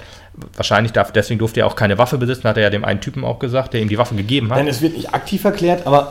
[0.57, 3.25] Wahrscheinlich darf, deswegen durfte er auch keine Waffe besitzen, hat er ja dem einen Typen
[3.25, 4.59] auch gesagt, der ihm die Waffe gegeben hat.
[4.59, 6.09] Nein, es wird nicht aktiv erklärt, aber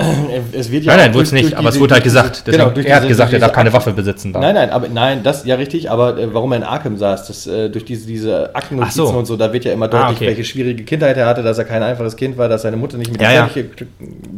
[0.53, 0.95] es wird ja.
[0.95, 2.43] Nein, nein, wurde es nicht, aber es wurde halt gesagt.
[2.47, 4.31] Deswegen, genau, er hat gesagt, er darf keine Waffe besitzen.
[4.31, 4.41] Darf.
[4.41, 7.47] Nein, nein, aber nein, das ja richtig, aber äh, warum er in Arkham saß, das,
[7.47, 9.09] äh, durch diese, diese Aktennotizen so.
[9.09, 10.27] und so, da wird ja immer deutlich, ah, okay.
[10.27, 13.11] welche schwierige Kindheit er hatte, dass er kein einfaches Kind war, dass seine Mutter nicht
[13.11, 13.49] mit ja, ja.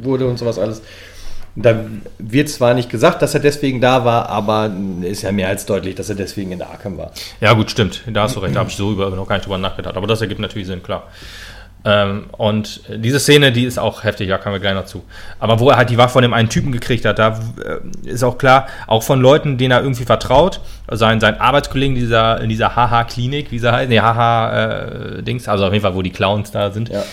[0.01, 0.81] wurde und sowas alles.
[1.55, 1.85] Da
[2.19, 4.69] wird zwar nicht gesagt, dass er deswegen da war, aber
[5.01, 7.11] ist ja mehr als deutlich, dass er deswegen in der Arkham war.
[7.39, 8.01] Ja, gut, stimmt.
[8.07, 8.55] Da hast du recht.
[8.55, 9.95] Da habe ich so über noch gar nicht drüber nachgedacht.
[9.95, 11.03] Aber das ergibt natürlich Sinn, klar.
[11.85, 15.03] Ähm, und diese Szene, die ist auch heftig, da kommen wir gleich noch zu.
[15.39, 18.23] Aber wo er halt die Waffe von dem einen Typen gekriegt hat, da äh, ist
[18.23, 22.75] auch klar, auch von Leuten, denen er irgendwie vertraut, sein, sein Arbeitskollegen dieser, in dieser
[22.75, 26.71] HH-Klinik, wie sie heißt, nee, HH-Dings, äh, also auf jeden Fall, wo die Clowns da
[26.71, 26.89] sind.
[26.89, 27.03] Ja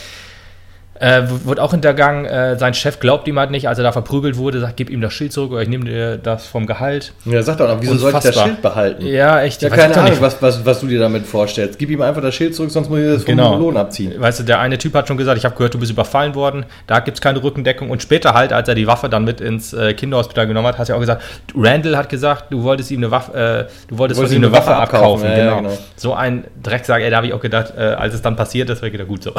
[1.02, 4.36] Äh, wurde auch hintergangen, äh, sein Chef glaubt ihm halt nicht, als er da verprügelt
[4.36, 7.12] wurde, sagt, gib ihm das Schild zurück oder ich nehme dir das vom Gehalt.
[7.24, 8.40] Ja, sag doch noch, wieso soll ich das.
[8.40, 9.04] Schild behalten?
[9.04, 9.62] Ja, echt.
[9.62, 10.22] Ja, weiß ich keine Ahnung, nicht.
[10.22, 11.76] was, was, was du dir damit vorstellst.
[11.76, 13.56] Gib ihm einfach das Schild zurück, sonst muss ich das vom Genau.
[13.56, 14.14] Lohn abziehen.
[14.16, 16.66] Weißt du, der eine Typ hat schon gesagt, ich habe gehört, du bist überfallen worden,
[16.86, 17.90] da gibt es keine Rückendeckung.
[17.90, 20.88] Und später halt, als er die Waffe dann mit ins äh, Kinderhospital genommen hat, hat
[20.88, 21.22] er auch gesagt,
[21.56, 24.52] Randall hat gesagt, du wolltest ihm eine Waffe, äh, du wolltest Du von ihm eine
[24.52, 25.26] Waffe abkaufen.
[25.28, 25.56] Ja, ja, genau.
[25.68, 25.78] genau.
[25.96, 28.82] So ein Drecksack, ey, da habe ich auch gedacht, äh, als es dann passiert ist,
[28.82, 29.32] wäre wieder gut so.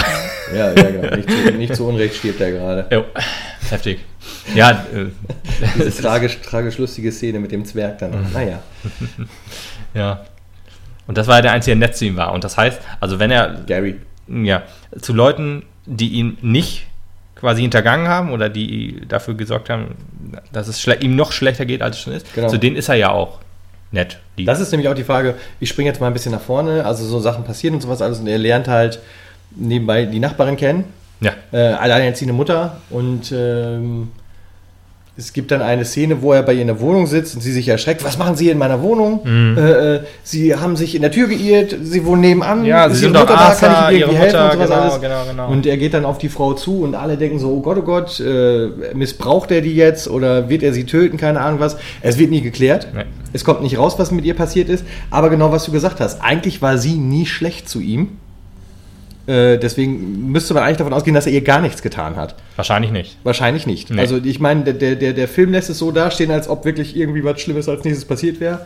[0.54, 1.15] Ja, ja, genau.
[1.15, 2.85] Nicht zu, nicht zu Unrecht stirbt er gerade.
[2.91, 3.03] jo,
[3.69, 3.99] heftig.
[4.55, 5.05] Ja, äh,
[5.77, 8.11] Diese tragisch, tragisch lustige Szene mit dem Zwerg dann.
[8.11, 8.27] Mhm.
[8.33, 8.59] Naja.
[9.93, 10.21] ja.
[11.07, 12.31] Und das war ja der einzige, der nett zu ihm war.
[12.33, 13.95] Und das heißt, also wenn er Gary.
[14.27, 14.63] ja,
[15.01, 16.87] zu Leuten, die ihn nicht
[17.35, 19.95] quasi hintergangen haben oder die dafür gesorgt haben,
[20.53, 22.47] dass es ihm noch schlechter geht, als es schon ist, Genau.
[22.47, 23.39] zu denen ist er ja auch
[23.91, 24.17] nett.
[24.37, 24.47] lieb.
[24.47, 27.05] Das ist nämlich auch die Frage, ich springe jetzt mal ein bisschen nach vorne, also
[27.05, 28.99] so Sachen passieren und sowas alles und er lernt halt
[29.55, 30.85] nebenbei die Nachbarin kennen,
[31.23, 34.09] ja, äh, alleinerziehende Mutter und ähm,
[35.15, 37.51] es gibt dann eine Szene, wo er bei ihr in der Wohnung sitzt und sie
[37.51, 38.03] sich erschreckt.
[38.03, 39.19] Was machen Sie in meiner Wohnung?
[39.23, 39.57] Mhm.
[39.59, 42.65] Äh, äh, sie haben sich in der Tür geirrt, Sie wohnen nebenan.
[42.65, 43.39] Ja, Sie sind doch Mutter da?
[43.39, 45.29] Arthur, Kann ich Ihnen irgendwie Ihre helfen Mutter, und sowas genau, alles?
[45.29, 45.51] genau, genau.
[45.51, 47.83] Und er geht dann auf die Frau zu und alle denken so, oh Gott, oh
[47.83, 51.17] Gott, äh, missbraucht er die jetzt oder wird er sie töten?
[51.17, 51.77] Keine Ahnung was.
[52.01, 52.88] Es wird nie geklärt.
[52.95, 53.03] Nee.
[53.33, 54.83] Es kommt nicht raus, was mit ihr passiert ist.
[55.12, 56.23] Aber genau, was du gesagt hast.
[56.23, 58.17] Eigentlich war sie nie schlecht zu ihm.
[59.25, 62.36] Äh, deswegen müsste man eigentlich davon ausgehen, dass er ihr gar nichts getan hat.
[62.55, 63.17] wahrscheinlich nicht.
[63.23, 63.89] Wahrscheinlich nicht.
[63.89, 63.99] Nee.
[63.99, 67.23] Also ich meine, der, der, der Film lässt es so dastehen, als ob wirklich irgendwie
[67.23, 68.65] was Schlimmes als nächstes passiert wäre.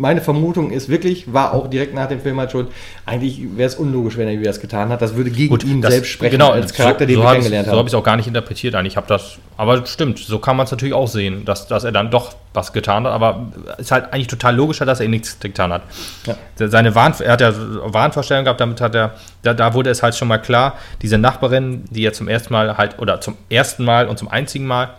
[0.00, 2.68] Meine Vermutung ist wirklich, war auch direkt nach dem Film halt schon,
[3.04, 5.02] eigentlich wäre es unlogisch, wenn er das getan hat.
[5.02, 7.66] Das würde gegen ihn das- selbst sprechen, genau, als Charakter, den so wir kennengelernt ich,
[7.66, 7.86] So habe haben.
[7.86, 8.94] ich es auch gar nicht interpretiert eigentlich.
[8.94, 11.92] Ich habe das, aber stimmt, so kann man es natürlich auch sehen, dass, dass er
[11.92, 13.12] dann doch was getan hat.
[13.12, 15.82] Aber es ist halt eigentlich total logischer, dass er nichts getan hat.
[16.26, 16.68] Ja.
[16.68, 20.16] Seine Wahn, er hat ja Wahnvorstellungen gehabt, damit hat er, da, da wurde es halt
[20.16, 24.08] schon mal klar, diese Nachbarin, die er zum ersten Mal halt, oder zum ersten Mal
[24.08, 24.90] und zum einzigen Mal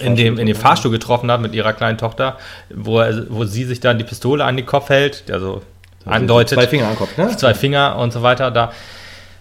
[0.00, 2.36] in dem, in dem Fahrstuhl getroffen hat mit ihrer kleinen Tochter,
[2.70, 5.62] wo, er, wo sie sich dann die Pistole an den Kopf hält, also
[6.04, 7.36] andeutet Zwei Finger am Kopf, ne?
[7.36, 8.72] zwei Finger und so weiter, da,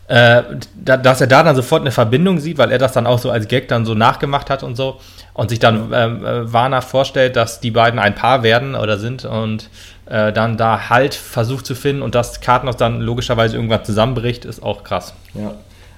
[0.08, 0.44] äh,
[0.76, 3.30] da, dass er da dann sofort eine Verbindung sieht, weil er das dann auch so
[3.30, 5.00] als Gag dann so nachgemacht hat und so
[5.34, 9.26] und sich dann ähm, äh, Warner vorstellt, dass die beiden ein Paar werden oder sind
[9.26, 9.70] und
[10.06, 14.64] äh, dann da Halt versucht zu finden und das Kartenhaus dann logischerweise irgendwann zusammenbricht, ist
[14.64, 15.14] auch krass.
[15.34, 15.56] Ja.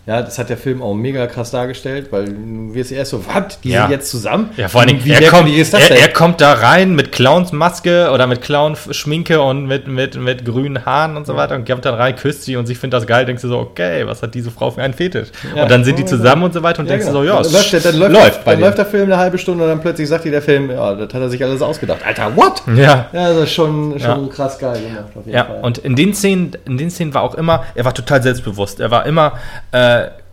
[0.09, 3.59] Ja, das hat der Film auch mega krass dargestellt, weil du wirst erst so, was,
[3.61, 3.81] die Ja.
[3.83, 4.49] sind jetzt zusammen?
[4.57, 6.95] Ja, vor allen Dingen, Wie er, kommt, merkwürdig ist das er, er kommt da rein
[6.95, 11.67] mit Clownsmaske oder mit Clown-Schminke und mit, mit, mit grünen Haaren und so weiter und
[11.69, 14.23] kommt dann rein, küsst sie und sie findet das geil, denkst du so, okay, was
[14.23, 15.27] hat diese Frau für einen Fetisch?
[15.55, 15.61] Ja.
[15.63, 17.51] Und dann sind die zusammen und so weiter und denkst du so, ja, dann es
[17.53, 18.61] läuft, der, dann läuft, läuft dann denen.
[18.61, 21.13] läuft der Film eine halbe Stunde und dann plötzlich sagt dir der Film, ja, das
[21.13, 21.99] hat er sich alles ausgedacht.
[22.03, 22.63] Alter, what?
[22.75, 23.05] Ja.
[23.13, 24.33] Ja, das ist schon, schon Ja.
[24.33, 25.59] krass geil gemacht, auf jeden Ja, Fall.
[25.61, 28.79] und in den Szenen, in den Szenen war auch immer, er war total selbstbewusst.
[28.79, 29.33] Er war immer,
[29.71, 30.28] äh, that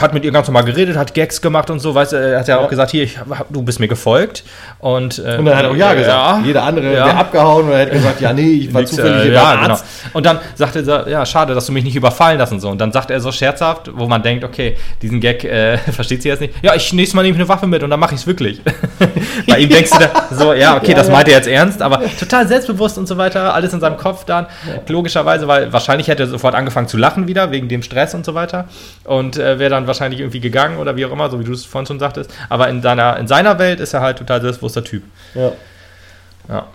[0.00, 2.48] hat mit ihr ganz normal geredet, hat Gags gemacht und so, weißt du, er hat
[2.48, 2.64] ja, Ja.
[2.64, 4.44] auch gesagt, hier, ich, hab- du bist mir gefolgt.
[4.78, 6.40] Und, äh, Und dann hat er auch Ja gesagt.
[6.40, 7.06] Ja, Jeder andere Ja.
[7.06, 9.72] wäre abgehauen oder hätte gesagt, ja, nee, ich war Nix, zufällig äh, ja, beim genau.
[9.74, 9.84] Arzt.
[10.12, 12.68] Und dann sagte er, ja, schade, dass du mich nicht überfallen lassen so.
[12.68, 16.28] Und dann sagt er so scherzhaft, wo man denkt, okay, diesen Gag äh, versteht sie
[16.28, 16.54] jetzt nicht.
[16.62, 18.60] Ja, ich nächstes Mal nehme ich eine Waffe mit und dann mache ich es wirklich.
[19.48, 22.46] Bei ihm denkst du da so, ja, okay, das meint er jetzt ernst, aber total
[22.48, 24.46] selbstbewusst und so weiter, alles in seinem Kopf dann.
[24.88, 28.34] Logischerweise, weil wahrscheinlich hätte er sofort angefangen zu lachen wieder, wegen dem Stress und so
[28.34, 28.66] weiter.
[29.04, 31.64] Und äh, wäre dann wahrscheinlich irgendwie gegangen oder wie auch immer, so wie du es
[31.64, 32.30] vorhin schon sagtest.
[32.48, 35.02] Aber in seiner, in seiner Welt ist er halt total selbstbewusster Typ.
[35.34, 35.52] Ja.
[36.48, 36.66] Ja.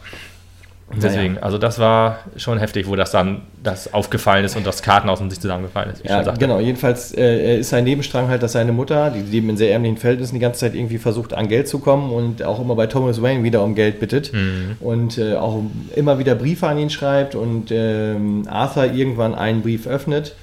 [0.93, 5.21] Deswegen, also das war schon heftig, wo das dann das aufgefallen ist und das Kartenhaus
[5.21, 6.04] und sich zusammengefallen ist.
[6.04, 6.60] Ja, genau.
[6.60, 10.34] Jedenfalls äh, ist sein Nebenstrang halt, dass seine Mutter, die leben in sehr ärmlichen Verhältnissen,
[10.34, 13.41] die ganze Zeit irgendwie versucht, an Geld zu kommen und auch immer bei Thomas Wayne
[13.43, 14.76] wieder um Geld bittet Mhm.
[14.82, 15.63] und äh, auch
[15.95, 20.36] immer wieder Briefe an ihn schreibt und ähm, Arthur irgendwann einen Brief öffnet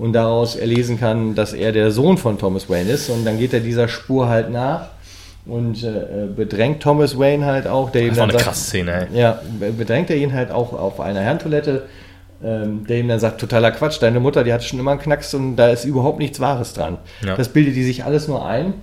[0.00, 3.52] und daraus erlesen kann, dass er der Sohn von Thomas Wayne ist und dann geht
[3.52, 4.88] er dieser Spur halt nach
[5.46, 9.08] und äh, bedrängt Thomas Wayne halt auch, der ihm Das war eine sagt- krasse Szene,
[9.12, 9.20] ey.
[9.20, 9.40] ja,
[9.76, 11.82] bedrängt er ihn halt auch auf einer Herrentoilette,
[12.42, 15.34] ähm, der ihm dann sagt, totaler Quatsch, deine Mutter, die hat schon immer einen Knacks
[15.34, 16.96] und da ist überhaupt nichts Wahres dran.
[17.24, 17.36] Ja.
[17.36, 18.74] Das bildet die sich alles nur ein.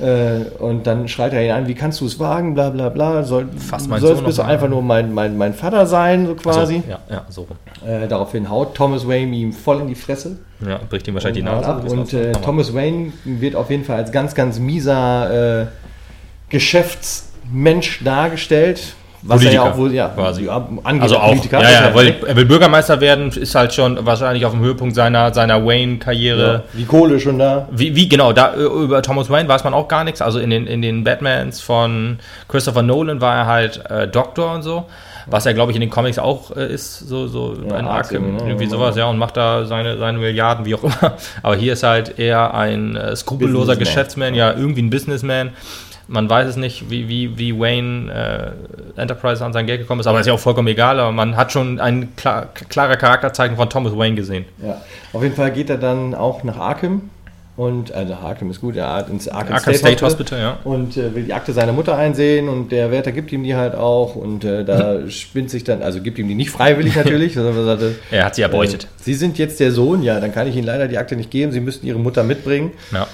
[0.00, 3.24] Äh, und dann schreit er ihn an, wie kannst du es wagen, bla bla bla,
[3.24, 6.82] soll, Fass meinen sollst bist du einfach nur mein, mein, mein Vater sein, so quasi.
[6.84, 7.56] So, ja, ja, so rum.
[7.86, 10.38] Äh, daraufhin haut Thomas Wayne ihm voll in die Fresse.
[10.66, 11.68] Ja, bricht ihm wahrscheinlich die Nase.
[11.68, 11.88] ab.
[11.88, 15.66] und äh, Thomas Wayne wird auf jeden Fall als ganz, ganz mieser äh,
[16.48, 18.94] Geschäftsmensch dargestellt.
[19.28, 20.44] Was er ja Politiker, auch wohl, ja, quasi.
[20.46, 21.60] ja Also als auch, Politiker.
[21.62, 24.94] ja, ja, er- weil er will Bürgermeister werden, ist halt schon wahrscheinlich auf dem Höhepunkt
[24.94, 26.52] seiner, seiner Wayne-Karriere.
[26.52, 27.68] ja, die Kohle schon da.
[27.70, 30.22] Wie, wie, genau, da über Thomas Wayne weiß man auch gar nichts.
[30.22, 34.62] Also in den, in den Batmans von Christopher Nolan war er halt äh, Doktor und
[34.62, 34.86] so.
[35.30, 38.24] was er, glaube ich, in den Comics auch äh, ist, so, so Ja, ein Arkham,
[38.24, 38.38] Arkham, ne?
[38.46, 41.12] irgendwie sowas, ja, und macht da seine, seine Milliarden, wie auch immer.
[41.42, 43.78] Aber hier ist halt eher ein äh, skrupelloser Businessman.
[43.78, 45.50] Geschäftsman, ja, irgendwie ein Businessman.
[46.08, 48.54] Man weiß es nicht, wie, wie, wie Wayne
[48.96, 50.98] äh, Enterprise an sein Geld gekommen ist, aber ist ja auch vollkommen egal.
[50.98, 54.46] Aber man hat schon ein klar, klarer Charakterzeichen von Thomas Wayne gesehen.
[54.64, 54.80] Ja.
[55.12, 57.10] Auf jeden Fall geht er dann auch nach Arkham.
[57.58, 60.58] Und, also Arkham ist gut, er hat ins Arkham, Arkham State Hospital, ja.
[60.62, 63.74] Und äh, will die Akte seiner Mutter einsehen und der Wärter gibt ihm die halt
[63.74, 64.14] auch.
[64.14, 67.64] Und äh, da spinnt sich dann, also gibt ihm die nicht freiwillig natürlich, sondern er
[67.64, 68.84] sagte, Er hat sie erbeutet.
[68.84, 71.32] Äh, Sie sind jetzt der Sohn, ja, dann kann ich Ihnen leider die Akte nicht
[71.32, 71.50] geben.
[71.50, 72.70] Sie müssten Ihre Mutter mitbringen.
[72.92, 73.08] Ja.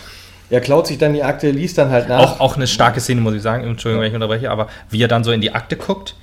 [0.54, 2.20] Er klaut sich dann die Akte, liest dann halt nach.
[2.20, 3.64] Auch, auch eine starke Szene, muss ich sagen.
[3.64, 6.14] Entschuldigung, wenn ich unterbreche, aber wie er dann so in die Akte guckt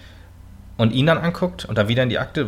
[0.77, 2.47] und ihn dann anguckt und dann wieder in die Akte,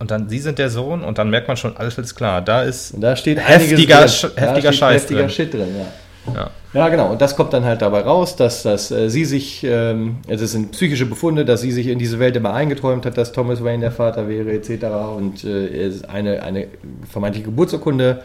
[0.00, 2.42] und dann sie sind der Sohn und dann merkt man schon, alles ist klar.
[2.42, 2.94] Da ist.
[2.98, 5.30] Da steht Heftiger heftiger steht Scheiß heftiger drin.
[5.30, 6.34] Shit drin, ja.
[6.34, 6.50] Ja.
[6.72, 7.12] Ja, genau.
[7.12, 10.52] Und das kommt dann halt dabei raus, dass, dass äh, sie sich, ähm, also es
[10.52, 13.80] sind psychische Befunde, dass sie sich in diese Welt immer eingeträumt hat, dass Thomas Wayne
[13.80, 14.86] der Vater wäre, etc.
[15.16, 16.66] Und äh, eine, eine
[17.08, 18.22] vermeintliche Geburtsurkunde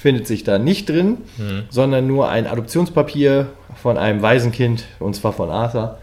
[0.00, 1.18] findet sich da nicht drin,
[1.68, 3.46] sondern nur ein Adoptionspapier
[3.82, 5.98] von einem Waisenkind, und zwar von Arthur,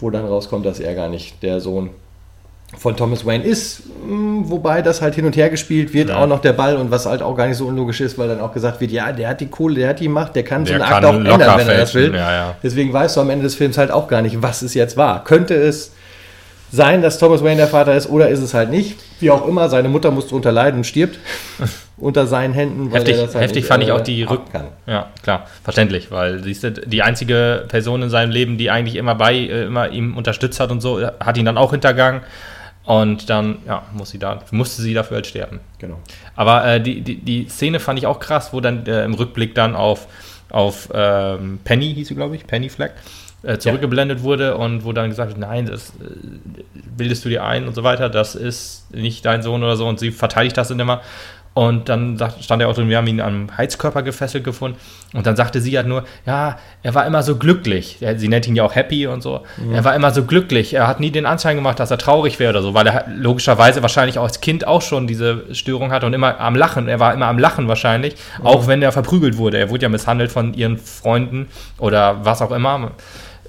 [0.00, 1.90] wo dann rauskommt, dass er gar nicht der Sohn
[2.76, 6.18] von Thomas Wayne ist, mh, wobei das halt hin und her gespielt wird, Ja.
[6.18, 8.40] auch noch der Ball und was halt auch gar nicht so unlogisch ist, weil dann
[8.40, 10.76] auch gesagt wird, ja, der hat die Kohle, der hat die Macht, der kann Der
[10.76, 12.02] so eine kann Akte auch ändern, wenn er das will.
[12.10, 12.54] fälschen, ja, ja.
[12.62, 15.24] Deswegen weißt du am Ende des Films halt auch gar nicht, was es jetzt war.
[15.24, 15.92] Könnte es
[16.70, 18.96] sein, dass Thomas Wayne der Vater ist oder ist es halt nicht?
[19.20, 21.18] Wie auch immer, seine Mutter muss darunter leiden und stirbt
[21.96, 24.42] unter seinen Händen, Heftig, er halt heftig nicht, fand ich äh, auch die Rück.
[24.86, 29.14] Ja, klar, verständlich, weil siehst du, die einzige Person in seinem Leben, die eigentlich immer
[29.14, 32.22] bei, äh, immer ihm unterstützt hat und so, hat ihn dann auch hintergangen.
[32.84, 35.60] Und dann, ja, muss sie da, musste sie dafür halt sterben.
[35.78, 35.98] Genau.
[36.36, 39.54] Aber äh, die, die, die Szene fand ich auch krass, wo dann äh, im Rückblick
[39.54, 40.06] dann auf,
[40.48, 42.92] auf ähm, Penny, hieß sie, glaube ich, Penny Flag,
[43.48, 46.04] äh, zurückgeblendet wurde und wo dann gesagt wird, nein, das äh,
[46.96, 49.98] bildest du dir ein und so weiter, das ist nicht dein Sohn oder so und
[49.98, 51.00] sie verteidigt das dann immer.
[51.54, 54.78] Und dann stand er auch drin, wir haben ihn am Heizkörper gefesselt gefunden.
[55.12, 57.98] Und dann sagte sie halt nur, ja, er war immer so glücklich.
[58.16, 59.40] Sie nennt ihn ja auch Happy und so.
[59.72, 60.74] Er war immer so glücklich.
[60.74, 63.82] Er hat nie den Anschein gemacht, dass er traurig wäre oder so, weil er logischerweise
[63.82, 66.86] wahrscheinlich auch als Kind auch schon diese Störung hatte und immer am Lachen.
[66.86, 69.58] Er war immer am Lachen wahrscheinlich, auch wenn er verprügelt wurde.
[69.58, 72.92] Er wurde ja misshandelt von ihren Freunden oder was auch immer,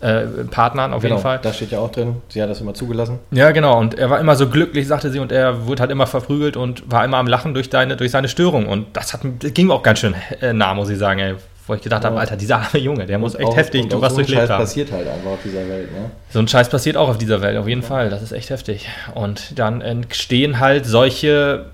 [0.02, 1.40] äh, Partnern auf Genau, jeden Fall.
[1.42, 3.20] da steht ja auch drin, sie hat das immer zugelassen.
[3.32, 3.78] Ja, genau.
[3.80, 6.90] Und er war immer so glücklich, sagte sie, und er wurde halt immer verprügelt und
[6.92, 8.68] war immer am Lachen durch, deine, durch seine Störung.
[8.68, 11.36] Und das, hat, das ging mir auch ganz schön äh, nah, muss ich sagen, ey.
[11.68, 12.22] Wo ich gedacht habe, Ja.
[12.22, 14.42] Alter, dieser arme Junge, der muss echt Auch- heftig und du was so ein durchlebt
[14.42, 14.62] Scheiß haben.
[14.64, 16.10] passiert halt einfach auf dieser Welt, ne?
[16.32, 18.10] So ein Scheiß passiert auch auf dieser Welt, auf jeden Fall.
[18.10, 18.90] Das ist echt heftig.
[19.14, 21.68] Und dann entstehen halt solche,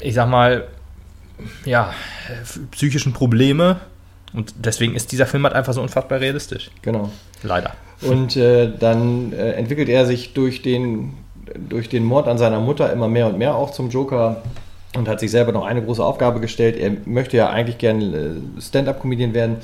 [0.00, 0.64] ich sag mal,
[1.66, 1.92] ja,
[2.30, 3.76] äh, psychischen Probleme.
[4.32, 6.70] Und deswegen ist dieser Film halt einfach so unfassbar realistisch.
[6.82, 7.10] Genau.
[7.42, 7.74] Leider.
[8.00, 11.14] Und äh, dann äh, entwickelt er sich durch den,
[11.68, 14.42] durch den Mord an seiner Mutter immer mehr und mehr auch zum Joker
[14.96, 16.76] und hat sich selber noch eine große Aufgabe gestellt.
[16.76, 19.56] Er möchte ja eigentlich gerne äh, Stand-up-Comedian werden.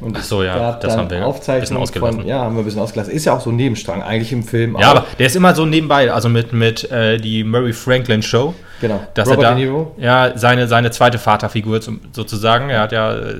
[0.00, 2.20] Und Ach so, ja, das haben wir ein bisschen ausgelassen.
[2.20, 3.12] von, ja, haben wir ein bisschen ausgelassen.
[3.12, 4.76] Ist ja auch so ein Nebenstrang eigentlich im Film.
[4.78, 8.54] Ja, aber der ist immer so nebenbei, also mit, mit äh, die Murray Franklin Show.
[8.80, 9.00] Genau.
[9.14, 9.94] Dass Robert er da, De Niro.
[9.96, 12.68] Ja, seine, seine zweite Vaterfigur zum, sozusagen.
[12.68, 13.34] Er hat ja äh,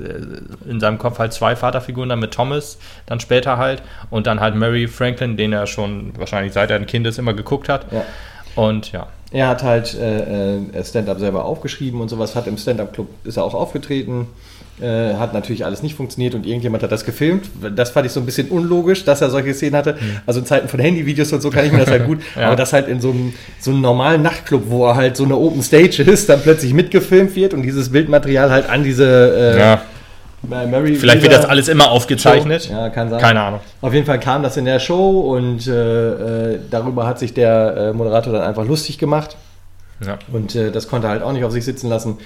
[0.67, 3.83] in seinem Kopf halt zwei Vaterfiguren, dann mit Thomas, dann später halt.
[4.09, 7.33] Und dann halt Mary Franklin, den er schon wahrscheinlich seit er ein Kind ist immer
[7.33, 7.85] geguckt hat.
[7.91, 8.03] Ja.
[8.55, 9.07] Und ja.
[9.31, 13.43] Er hat halt äh, äh, Stand-up selber aufgeschrieben und sowas, hat im Stand-up-Club ist er
[13.43, 14.27] auch aufgetreten,
[14.81, 17.49] äh, hat natürlich alles nicht funktioniert und irgendjemand hat das gefilmt.
[17.75, 19.97] Das fand ich so ein bisschen unlogisch, dass er solche Szenen hatte.
[20.25, 22.47] Also in Zeiten von Handyvideos und so kann ich mir das halt gut, Ja.
[22.47, 25.35] aber das halt in so einem, so einem normalen Nachtclub, wo er halt so eine
[25.35, 29.81] Open Stage ist, dann plötzlich mitgefilmt wird und dieses Bildmaterial halt an diese äh, ja.
[30.43, 32.69] Mary Vielleicht wird das alles immer aufgezeichnet.
[32.69, 33.19] Ja, kann sein.
[33.19, 33.59] Keine Ahnung.
[33.81, 37.75] Auf jeden Fall kam das in der Show und äh, äh, darüber hat sich der
[37.77, 39.35] äh, Moderator dann einfach lustig gemacht.
[40.05, 40.19] Ja.
[40.31, 42.17] Und äh, das konnte er halt auch nicht auf sich sitzen lassen.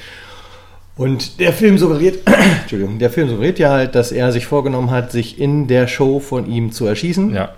[0.97, 2.19] Und der Film suggeriert,
[2.61, 6.19] Entschuldigung, der Film suggeriert ja halt, dass er sich vorgenommen hat, sich in der Show
[6.19, 7.33] von ihm zu erschießen.
[7.33, 7.53] ja,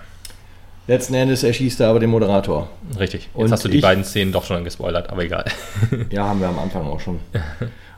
[0.85, 2.69] Letzten Endes erschießt er aber den Moderator.
[2.99, 3.23] richtig.
[3.23, 5.45] Jetzt Und hast du die ich- beiden Szenen doch schon gespoilert, aber egal.
[6.11, 7.19] Ja, haben wir am Anfang auch schon.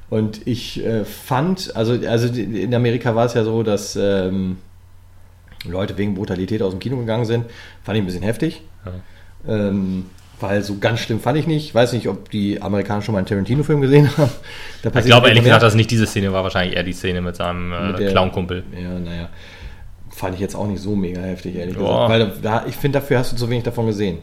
[0.10, 4.58] Und ich äh, fand, also, also in Amerika war es ja so, dass ähm,
[5.68, 7.46] Leute wegen Brutalität aus dem Kino gegangen sind.
[7.84, 8.62] Fand ich ein bisschen heftig.
[9.48, 10.06] Ähm,
[10.40, 11.66] weil so ganz schlimm fand ich nicht.
[11.66, 14.30] Ich weiß nicht, ob die Amerikaner schon mal einen Tarantino-Film gesehen haben.
[14.96, 17.74] Ich glaube ehrlich gesagt, dass nicht diese Szene war, wahrscheinlich eher die Szene mit seinem
[17.74, 18.64] äh, Clownkumpel.
[18.80, 19.30] Ja, naja.
[20.12, 21.82] Fand ich jetzt auch nicht so mega heftig, ehrlich Ja.
[21.82, 22.10] gesagt.
[22.10, 24.20] Weil da, ich finde, dafür hast du zu wenig davon gesehen.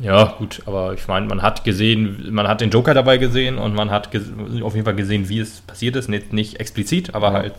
[0.00, 3.74] Ja, gut, aber ich meine, man hat gesehen, man hat den Joker dabei gesehen und
[3.74, 4.08] man hat
[4.62, 6.08] auf jeden Fall gesehen, wie es passiert ist.
[6.08, 7.32] Nicht, nicht explizit, aber Ja.
[7.34, 7.54] halt,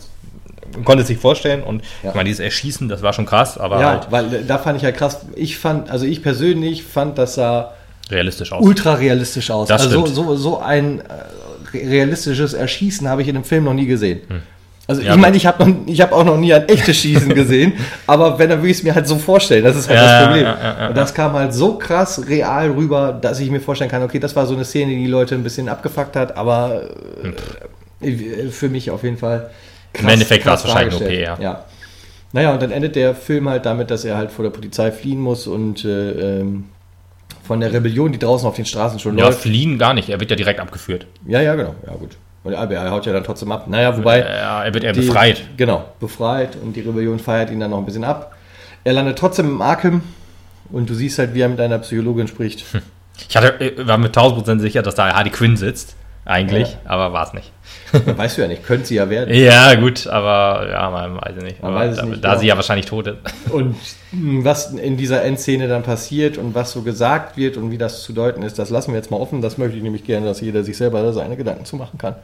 [0.74, 2.10] man konnte es sich vorstellen und Ja.
[2.10, 4.78] ich meine, dieses Erschießen, das war schon krass, aber ja, halt, weil äh, da fand
[4.78, 5.26] ich ja krass.
[5.36, 7.74] Ich fand, also ich persönlich fand, das sah
[8.12, 8.64] realistisch aus.
[8.64, 9.68] ultra realistisch aus.
[9.68, 10.16] Das also stimmt.
[10.16, 11.04] so, so, ein äh,
[11.74, 14.22] re- realistisches Erschießen habe ich in einem Film noch nie gesehen.
[14.88, 15.08] Also Hm.
[15.08, 17.74] Ja, ich meine, ich habe hab auch noch nie ein echtes Schießen gesehen,
[18.08, 19.64] aber wenn, dann würde ich es mir halt so vorstellen.
[19.66, 20.46] Das ist halt Ja, das Problem.
[20.46, 24.20] ja, Und das kam halt so krass real rüber, dass ich mir vorstellen kann, okay,
[24.20, 26.84] das war so eine Szene, die die Leute ein bisschen abgefuckt hat, aber
[28.02, 29.50] äh, für mich auf jeden Fall
[29.94, 31.02] krass, Im Endeffekt war es wahrscheinlich.
[31.02, 31.38] OP, ja.
[31.40, 31.66] ja.
[32.34, 35.20] Naja, und dann endet der Film halt damit, dass er halt vor der Polizei fliehen
[35.20, 36.66] muss und äh, ähm,
[37.48, 39.40] von der Rebellion, die draußen auf den Straßen schon Ja, läuft.
[39.42, 40.10] fliehen gar nicht.
[40.10, 41.08] Er wird ja direkt abgeführt.
[41.26, 41.74] Ja, ja, genau.
[41.86, 42.18] Ja, gut.
[42.44, 43.68] Und aber er haut ja dann trotzdem ab.
[43.68, 44.20] Naja, wobei.
[44.20, 45.44] Ja, er wird eher die- befreit.
[45.58, 48.36] Genau, befreit und die Rebellion feiert ihn dann noch ein bisschen ab.
[48.84, 50.02] Er landet trotzdem im Arkham
[50.72, 52.64] und du siehst halt, wie er mit einer Psychologin spricht.
[53.30, 55.96] Ich hatte, äh, war mir 1000% sicher, dass da Hardy Quinn sitzt.
[56.24, 56.78] Eigentlich, Ja.
[56.92, 57.52] aber war es nicht.
[57.92, 59.34] weißt du ja nicht, könnte sie ja werden.
[59.34, 61.64] Ja, gut, aber ja, man weiß es nicht.
[61.64, 62.42] Man weiß es da, nicht, da genau.
[62.42, 63.18] sie ja wahrscheinlich tot ist.
[63.52, 63.76] Und
[64.12, 68.04] mh, was in dieser Endszene dann passiert und was so gesagt wird und wie das
[68.04, 69.42] zu deuten ist, das lassen wir jetzt mal offen.
[69.42, 72.16] Das möchte ich nämlich gerne, dass jeder sich selber da seine Gedanken zu machen kann.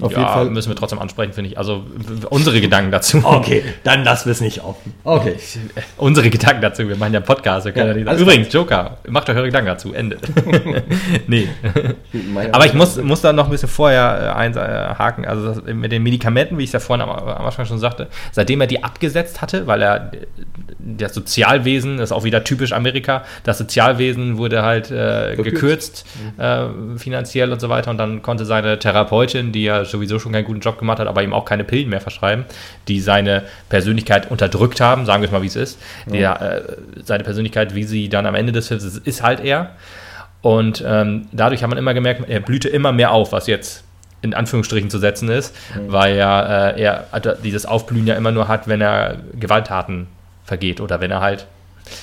[0.00, 0.50] Auf ja, jeden Fall.
[0.50, 1.58] müssen wir trotzdem ansprechen, finde ich.
[1.58, 1.84] Also
[2.30, 3.22] unsere Gedanken dazu.
[3.42, 4.94] Okay, dann lassen wir es nicht offen.
[5.04, 5.36] Okay.
[5.96, 6.86] Unsere Gedanken dazu.
[6.86, 7.64] Wir machen ja Podcast.
[7.64, 9.92] Wir können Ja, ja, Übrigens, Joker, macht euch eure Gedanken dazu.
[9.92, 10.18] Ende.
[11.26, 11.48] nee.
[12.52, 14.38] Aber ich muss, muss da noch ein bisschen vorher äh,
[14.92, 15.24] einhaken.
[15.24, 18.08] Also das, mit den Medikamenten, wie ich es ja vorhin am, am Anfang schon sagte,
[18.30, 20.12] seitdem er die abgesetzt hatte, weil er
[20.78, 26.04] das Sozialwesen, das ist auch wieder typisch Amerika, das Sozialwesen wurde halt äh, Gekürzt.
[26.04, 26.06] gekürzt,
[26.38, 27.90] äh, finanziell und so weiter.
[27.90, 31.22] Und dann konnte seine Therapeutin, die ja sowieso schon keinen guten Job gemacht hat, aber
[31.22, 32.44] ihm auch keine Pillen mehr verschreiben,
[32.88, 35.78] die seine Persönlichkeit unterdrückt haben, sagen wir es mal, wie es ist.
[36.06, 36.62] Der, äh,
[37.04, 39.70] seine Persönlichkeit, wie sie dann am Ende des Films ist, ist halt er.
[40.40, 43.84] Und ähm, dadurch hat man immer gemerkt, er blühte immer mehr auf, was jetzt
[44.22, 45.54] in Anführungsstrichen zu setzen ist,
[45.88, 50.06] weil ja äh, er also dieses Aufblühen ja immer nur hat, wenn er Gewalttaten
[50.44, 51.46] vergeht oder wenn er halt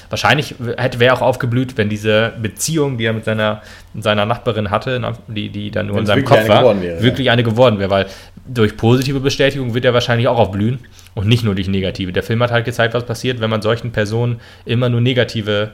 [0.10, 3.62] wahrscheinlich hätte wäre auch aufgeblüht, wenn diese Beziehung, die er mit seiner,
[3.98, 7.44] seiner Nachbarin hatte, die, die dann nur Wenn in seinem Kopf war, wäre, wirklich eine
[7.44, 8.06] geworden wäre, weil
[8.46, 10.80] durch positive Bestätigung wird er wahrscheinlich auch aufblühen
[11.16, 12.12] und nicht nur durch negative.
[12.12, 15.72] Der Film hat halt gezeigt, was passiert, wenn man solchen Personen immer nur negative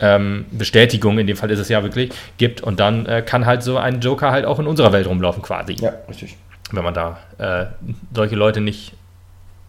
[0.00, 3.62] ähm, Bestätigung, in dem Fall ist es ja wirklich, gibt und dann äh, kann halt
[3.62, 6.36] so ein Joker halt auch in unserer Welt rumlaufen quasi, Ja, richtig.
[6.72, 7.66] wenn man da äh,
[8.14, 8.92] solche Leute nicht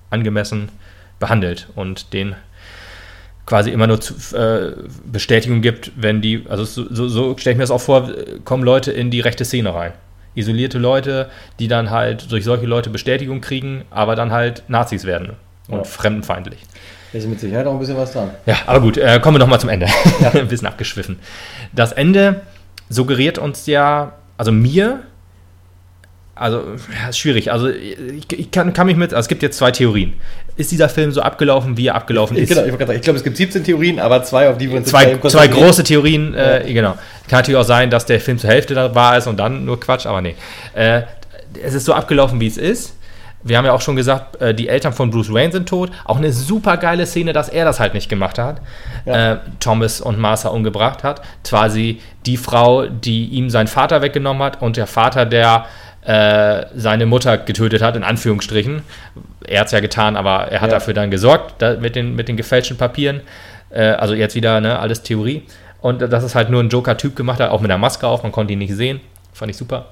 [0.09, 0.69] angemessen
[1.19, 2.35] behandelt und den
[3.45, 4.73] quasi immer nur zu, äh,
[5.11, 8.09] Bestätigung gibt, wenn die, also so, so, so stelle ich mir das auch vor,
[8.45, 9.93] kommen Leute in die rechte Szene rein.
[10.35, 11.29] Isolierte Leute,
[11.59, 15.31] die dann halt durch solche Leute Bestätigung kriegen, aber dann halt Nazis werden
[15.67, 15.83] und Ja.
[15.83, 16.59] fremdenfeindlich.
[17.13, 18.31] Ist mit Sicherheit auch ein bisschen was dran.
[18.45, 19.87] Ja, aber gut, äh, kommen wir nochmal zum Ende.
[20.33, 21.19] ein bisschen abgeschwiffen.
[21.73, 22.41] Das Ende
[22.89, 25.01] suggeriert uns ja, also mir,
[26.35, 26.59] also
[27.01, 27.51] ja, ist schwierig.
[27.51, 30.13] Also ich, ich kann, kann mich mit, also es gibt jetzt zwei Theorien.
[30.55, 32.49] Ist dieser Film so abgelaufen, wie er abgelaufen ist?
[32.49, 34.87] Genau, ich, sagen, ich glaube, es gibt 17 Theorien, aber zwei, auf die wir uns
[34.87, 36.93] zwei, zwei große Theorien, äh, genau.
[37.27, 39.79] Kann natürlich auch sein, dass der Film zur Hälfte da war ist und dann nur
[39.79, 40.35] Quatsch, aber nee.
[40.73, 41.01] Äh,
[41.61, 42.95] es ist so abgelaufen, wie es ist.
[43.43, 45.91] Wir haben ja auch schon gesagt, äh, die Eltern von Bruce Wayne sind tot.
[46.05, 48.61] Auch eine super geile Szene, dass er das halt nicht gemacht hat.
[49.05, 49.33] Ja.
[49.33, 51.21] Äh, Thomas und Martha umgebracht hat.
[51.43, 55.65] Quasi die Frau, die ihm seinen Vater weggenommen hat und der Vater, der
[56.03, 58.81] äh, seine Mutter getötet hat, in Anführungsstrichen.
[59.47, 60.75] Er hat es ja getan, aber er hat Ja.
[60.75, 63.21] dafür dann gesorgt da, mit, den, mit den gefälschten Papieren.
[63.69, 65.43] Äh, also jetzt wieder ne, alles Theorie.
[65.79, 68.31] Und das ist halt nur ein Joker-Typ gemacht hat, auch mit der Maske auf, man
[68.31, 68.99] konnte ihn nicht sehen.
[69.33, 69.87] Fand ich super.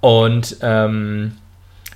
[0.00, 1.36] Und ähm,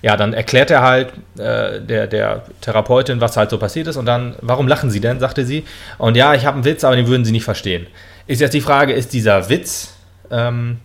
[0.07, 3.96] ja, dann erklärt er halt äh, der, der Therapeutin, was halt so passiert ist.
[3.96, 5.64] Und dann, warum lachen Sie denn, sagte sie.
[5.98, 7.88] Und ja, ich habe einen Witz, aber den würden Sie nicht verstehen.
[8.28, 9.94] Ist jetzt die Frage, ist dieser Witz,
[10.30, 10.78] ähm,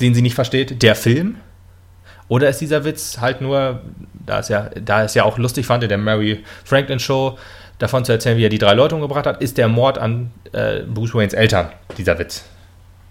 [0.00, 1.36] den sie nicht versteht, der Film?
[2.26, 3.82] Oder ist dieser Witz halt nur,
[4.26, 7.38] da ist ja, da ist ja auch lustig fand, in der Mary Franklin Show
[7.78, 10.80] davon zu erzählen, wie er die drei Leute umgebracht hat, ist der Mord an äh,
[10.80, 12.44] Bruce Waynes Eltern dieser Witz?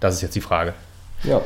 [0.01, 0.73] Das ist jetzt die Frage.
[1.23, 1.39] Ja.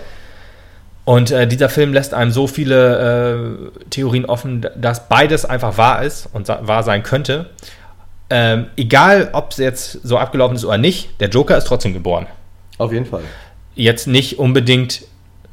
[1.08, 6.04] Und äh, dieser Film lässt einem so viele äh, Theorien offen, dass beides einfach wahr
[6.04, 7.50] ist und wahr sein könnte.
[8.30, 12.28] Ähm, egal, ob es jetzt so abgelaufen ist oder nicht, der Joker ist trotzdem geboren.
[12.78, 13.22] Auf jeden Fall.
[13.74, 15.04] Jetzt nicht unbedingt,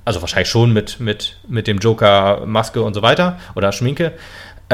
[0.05, 4.11] also wahrscheinlich schon mit, mit, mit dem Joker Maske und so weiter oder Schminke.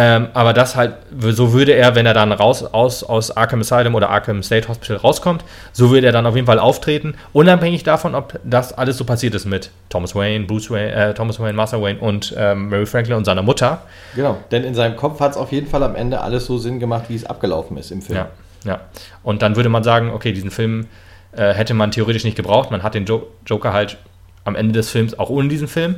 [0.03, 3.94] Ähm, aber das halt, so würde er, wenn er dann raus aus, aus Arkham Asylum
[3.94, 8.14] oder Arkham State Hospital rauskommt, so würde er dann auf jeden Fall auftreten, unabhängig davon,
[8.14, 11.82] ob das alles so passiert ist mit Thomas Wayne, Bruce Wayne, äh, Thomas Wayne, Martha
[11.82, 13.82] Wayne und ähm, Mary Franklin und seiner Mutter.
[14.16, 14.38] Genau.
[14.51, 17.05] Denn in seinem Kopf hat es auf jeden Fall am Ende alles so Sinn gemacht,
[17.09, 18.20] wie es abgelaufen ist im Film.
[18.20, 18.28] Ja,
[18.64, 18.80] ja.
[19.22, 20.86] Und dann würde man sagen, okay, diesen Film
[21.32, 22.70] äh, hätte man theoretisch nicht gebraucht.
[22.70, 23.98] Man hat den jo Joker halt
[24.44, 25.96] am Ende des Films auch ohne diesen Film.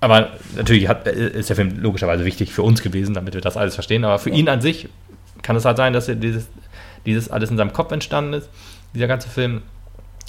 [0.00, 3.56] Aber natürlich hat, äh, ist der Film logischerweise wichtig für uns gewesen, damit wir das
[3.56, 4.04] alles verstehen.
[4.04, 4.88] Aber für ihn an sich
[5.42, 6.48] kann es halt sein, dass er dieses,
[7.06, 8.48] dieses alles in seinem Kopf entstanden ist,
[8.94, 9.62] dieser ganze Film.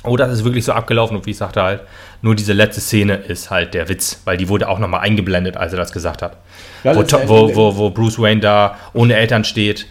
[0.03, 1.81] Oder es ist wirklich so abgelaufen und wie ich sagte halt,
[2.21, 5.73] nur diese letzte Szene ist halt der Witz, weil die wurde auch nochmal eingeblendet, als
[5.73, 6.37] er das gesagt hat.
[6.83, 9.87] Ja, wo, das ja- wo, wo, wo Bruce Wayne da ohne Eltern steht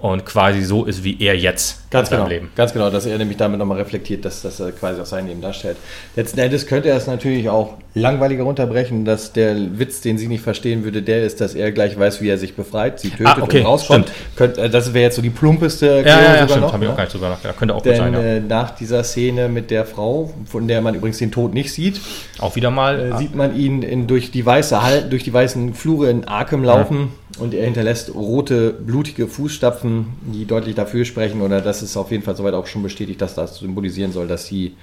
[0.00, 2.50] und quasi so ist wie er jetzt Ganz in seinem genau, Leben.
[2.56, 5.76] ganz genau, dass er nämlich damit nochmal reflektiert, dass das quasi auch sein Leben darstellt.
[6.16, 10.42] Letzten Endes könnte er es natürlich auch langweiliger runterbrechen, dass der Witz, den sie nicht
[10.42, 13.38] verstehen würde, der ist, dass er gleich weiß, wie er sich befreit, sie tötet Ah,
[13.42, 14.12] okay, und rauskommt.
[14.36, 16.72] Könnte, äh, das wäre jetzt so die plumpeste Ja, Erklärung ja, ja sogar stimmt, noch,
[16.72, 16.92] habe ich ne?
[16.92, 17.58] auch gar nicht drüber nachgedacht.
[17.58, 18.20] Könnte auch gut Denn sein, ja.
[18.20, 22.00] äh, nach dieser Szene mit der Frau, von der man übrigens den Tod nicht sieht,
[22.38, 22.98] Auch wieder mal.
[23.14, 26.62] äh, sieht man ihn in, durch, die weiße Hall, durch die weißen Flure in Arkham
[26.62, 27.08] laufen
[27.40, 29.89] und er hinterlässt rote, blutige Fußstapfen,
[30.22, 33.34] die deutlich dafür sprechen oder das ist auf jeden Fall soweit auch schon bestätigt, dass
[33.34, 34.74] das symbolisieren soll, dass die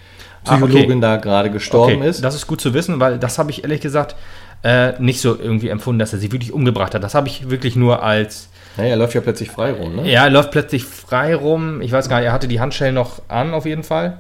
[0.46, 0.66] Ah, okay.
[0.68, 2.24] Psychologin da gerade gestorben okay, ist.
[2.24, 4.16] Das ist gut zu wissen, weil das habe ich ehrlich gesagt
[4.64, 7.04] äh, nicht so irgendwie empfunden, dass er sie wirklich umgebracht hat.
[7.04, 8.48] Das habe ich wirklich nur als,
[8.78, 10.10] Naja, er läuft ja plötzlich frei rum, ne?
[10.10, 11.82] ja, er läuft plötzlich frei rum.
[11.82, 14.20] Ich weiß gar nicht, er hatte die Handschellen noch an auf jeden Fall.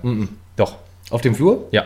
[0.57, 0.75] Doch,
[1.11, 1.67] Auf dem Flur?
[1.71, 1.83] ja.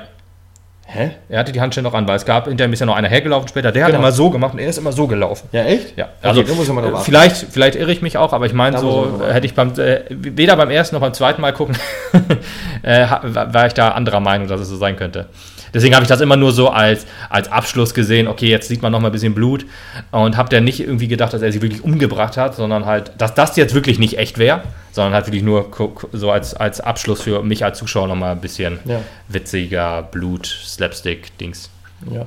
[0.94, 1.12] Hä?
[1.30, 3.08] Er hatte die Handschellen noch an, weil es gab, hinter ihm ist ja noch einer
[3.08, 3.72] hergelaufen später.
[3.72, 4.00] Der hat Genau.
[4.02, 5.48] immer so gemacht und er ist immer so gelaufen.
[5.54, 5.98] Ja, echt?
[5.98, 7.06] Ja, also da muss man drauf äh, achten.
[7.06, 10.58] vielleicht, vielleicht irre ich mich auch, aber ich meine so, hätte ich beim, äh, weder
[10.58, 11.78] beim ersten noch beim zweiten Mal gucken,
[12.84, 15.28] äh, war ich da anderer Meinung, dass es so sein könnte.
[15.74, 18.92] Deswegen habe ich das immer nur so als, als Abschluss gesehen, okay, jetzt sieht man
[18.92, 19.66] noch mal ein bisschen Blut
[20.12, 23.34] und habe dann nicht irgendwie gedacht, dass er sie wirklich umgebracht hat, sondern halt, dass
[23.36, 25.70] das jetzt wirklich nicht echt wäre, sondern halt wirklich nur
[26.12, 29.00] so als, als Abschluss für mich als Zuschauer noch mal ein bisschen Ja.
[29.30, 31.70] witziger Blut, Slapstick-Dings.
[32.12, 32.26] Ja.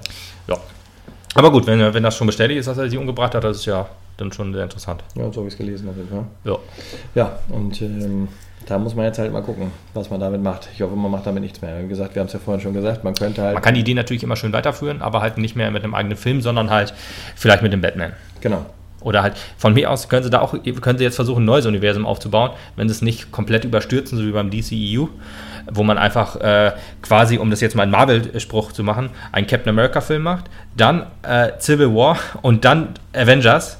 [0.49, 0.57] Ja.
[1.35, 3.67] Aber gut, wenn, wenn das schon bestätigt ist, dass er sie umgebracht hat, das ist
[3.67, 3.87] ja
[4.17, 5.03] dann schon sehr interessant.
[5.17, 6.25] ja, so habe ich es gelesen auf jeden Fall.
[6.45, 6.57] Ja.
[7.17, 8.29] Ja, und ähm,
[8.67, 10.69] da muss man jetzt halt mal gucken, was man damit macht.
[10.75, 11.83] Ich hoffe, man macht damit nichts mehr.
[11.83, 13.55] Wie gesagt, wir haben es ja vorhin schon gesagt, man könnte halt.
[13.55, 16.17] Man kann die Idee natürlich immer schön weiterführen, aber halt nicht mehr mit einem eigenen
[16.17, 16.95] Film, sondern halt
[17.37, 18.13] vielleicht mit dem Batman.
[18.41, 18.65] Genau.
[19.05, 21.67] Oder halt von mir aus können sie da auch, können sie jetzt versuchen, ein neues
[21.67, 25.09] Universum aufzubauen, wenn sie es nicht komplett überstürzen, so wie beim DCEU,
[25.71, 29.69] wo man einfach äh, quasi, um das jetzt mal einen Marvel-Spruch zu machen, einen Captain
[29.69, 33.77] America-Film macht, dann äh, Civil War und dann Avengers.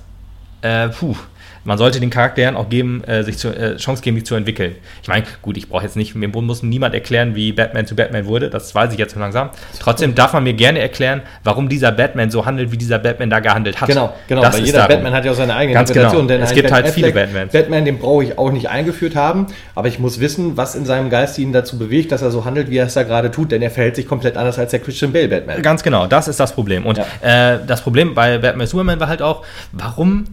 [0.61, 1.17] Äh, puh.
[1.65, 4.75] Man sollte den Charakteren auch geben, äh, sich zu, äh, Chance geben, sich zu entwickeln.
[5.03, 8.27] Ich meine, gut, ich brauche jetzt nicht, mir muss niemand erklären, wie Batman zu Batman
[8.27, 9.51] wurde, das weiß ich jetzt langsam.
[9.81, 13.41] Trotzdem darf man mir gerne erklären, warum dieser Batman so handelt, wie dieser Batman da
[13.41, 13.89] gehandelt hat.
[13.89, 14.43] Genau, genau.
[14.43, 14.97] Das weil jeder darum.
[14.97, 16.29] Batman hat ja auch seine eigene Ganz Interpretation.
[16.29, 16.45] genau.
[16.45, 17.53] Es ein gibt halt viele Batmans.
[17.53, 21.09] Batman, den brauche ich auch nicht eingeführt haben, aber ich muss wissen, was in seinem
[21.09, 23.63] Geist ihn dazu bewegt, dass er so handelt, wie er es da gerade tut, denn
[23.63, 25.63] er verhält sich komplett anders als der Christian Bale Batman.
[25.63, 26.85] Ganz genau, das ist das Problem.
[26.85, 30.25] Und äh, das Problem bei Batman Superman war halt auch, warum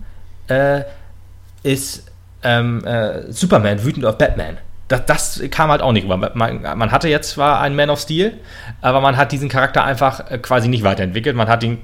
[0.48, 0.82] äh,
[1.64, 2.12] ist
[2.44, 4.58] ähm, äh, Superman wütend auf Batman?
[4.88, 6.32] Das, das kam halt auch nicht rüber.
[6.34, 8.34] Man, man hatte jetzt zwar einen Man of Steel,
[8.82, 11.36] aber man hat diesen Charakter einfach äh, quasi nicht weiterentwickelt.
[11.36, 11.80] Man hat ihn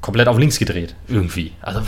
[0.00, 0.94] komplett auf links gedreht.
[1.08, 1.52] Irgendwie.
[1.60, 1.80] Also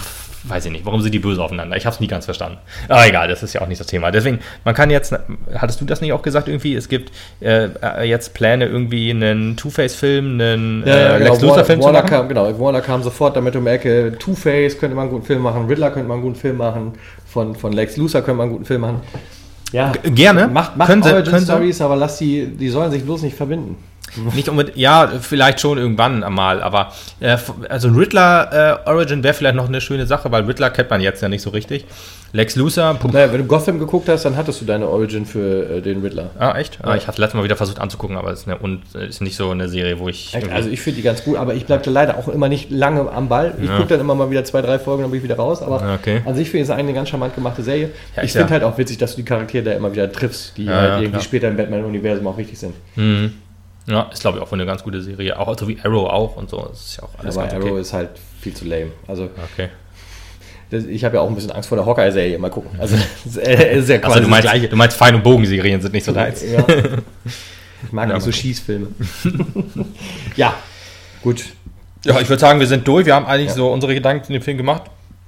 [0.44, 1.76] weiß ich nicht, warum sind die böse aufeinander?
[1.76, 2.58] Ich habe es nie ganz verstanden.
[2.88, 4.10] Aber egal, das ist ja auch nicht das Thema.
[4.10, 5.14] Deswegen, man kann jetzt,
[5.54, 6.74] hattest du das nicht auch gesagt irgendwie?
[6.74, 7.10] Es gibt
[7.40, 12.06] äh, äh, jetzt Pläne, irgendwie einen Two-Face-Film, einen äh, Lex Luthor-Film zu machen?
[12.06, 14.16] kam, genau, Warner kam sofort damit um die Ecke.
[14.18, 16.92] Two-Face könnte man einen guten Film machen, Riddler könnte man einen guten Film machen,
[17.26, 19.00] von, von Lex Luthor könnte man einen guten Film machen.
[19.72, 20.46] Ja, G- Gerne.
[20.48, 23.22] macht, macht Können Sie- Origin können Sie- Stories, aber lass die, die sollen sich bloß
[23.22, 23.76] nicht verbinden.
[24.34, 27.36] Nicht unbedingt, ja, vielleicht schon irgendwann mal, aber äh,
[27.68, 31.22] also Riddler äh, Origin wäre vielleicht noch eine schöne Sache, weil Riddler kennt man jetzt
[31.22, 31.84] ja nicht so richtig.
[32.32, 35.78] Lex Luthor, puh, Naja, wenn du Gotham geguckt hast, dann hattest du deine Origin für
[35.78, 36.28] äh, den Riddler.
[36.38, 36.78] ah, echt?
[36.82, 36.96] Ah, Ja.
[36.96, 39.50] ich hatte letztes Mal wieder versucht anzugucken, aber es ist, eine, und, ist nicht so
[39.50, 40.36] eine Serie, wo ich.
[40.52, 43.10] Also ich finde die ganz gut, aber ich bleibe da leider auch immer nicht lange
[43.10, 43.54] am Ball.
[43.62, 43.76] Ich Ja.
[43.78, 45.62] gucke dann immer mal wieder zwei, drei Folgen, dann bin ich wieder raus.
[45.62, 46.20] Aber Ja, okay.
[46.26, 47.90] an sich finde ich es eine ganz charmant gemachte Serie.
[48.14, 50.68] Ja, ich finde halt auch witzig, dass du die Charaktere da immer wieder triffst, die
[50.68, 51.22] halt irgendwie klar.
[51.22, 52.74] später im Batman-Universum auch wichtig sind.
[52.96, 53.32] Mhm.
[53.88, 55.38] Ja, ist glaube ich auch eine ganz gute Serie.
[55.38, 56.66] Auch so wie Arrow auch und so.
[56.68, 57.80] Das ist ja auch alles aber ganz Arrow okay.
[57.80, 58.10] ist halt
[58.40, 58.92] viel zu lame.
[59.06, 59.70] Also okay.
[60.70, 62.38] das, ich habe ja auch ein bisschen Angst vor der Hawkeye-Serie.
[62.38, 62.78] Mal gucken.
[62.78, 66.12] Also ist, ja quasi Also du meinst, du meinst Pfeil- und Bogenserien sind nicht so
[66.12, 66.42] deins.
[66.42, 66.60] Ja.
[67.82, 68.88] Ich mag Ja, nicht so Schießfilme.
[70.36, 70.54] ja,
[71.22, 71.44] gut.
[72.04, 73.06] Ja, ich würde sagen, wir sind durch.
[73.06, 73.54] Wir haben eigentlich Ja.
[73.54, 74.82] so unsere Gedanken zu dem Film gemacht.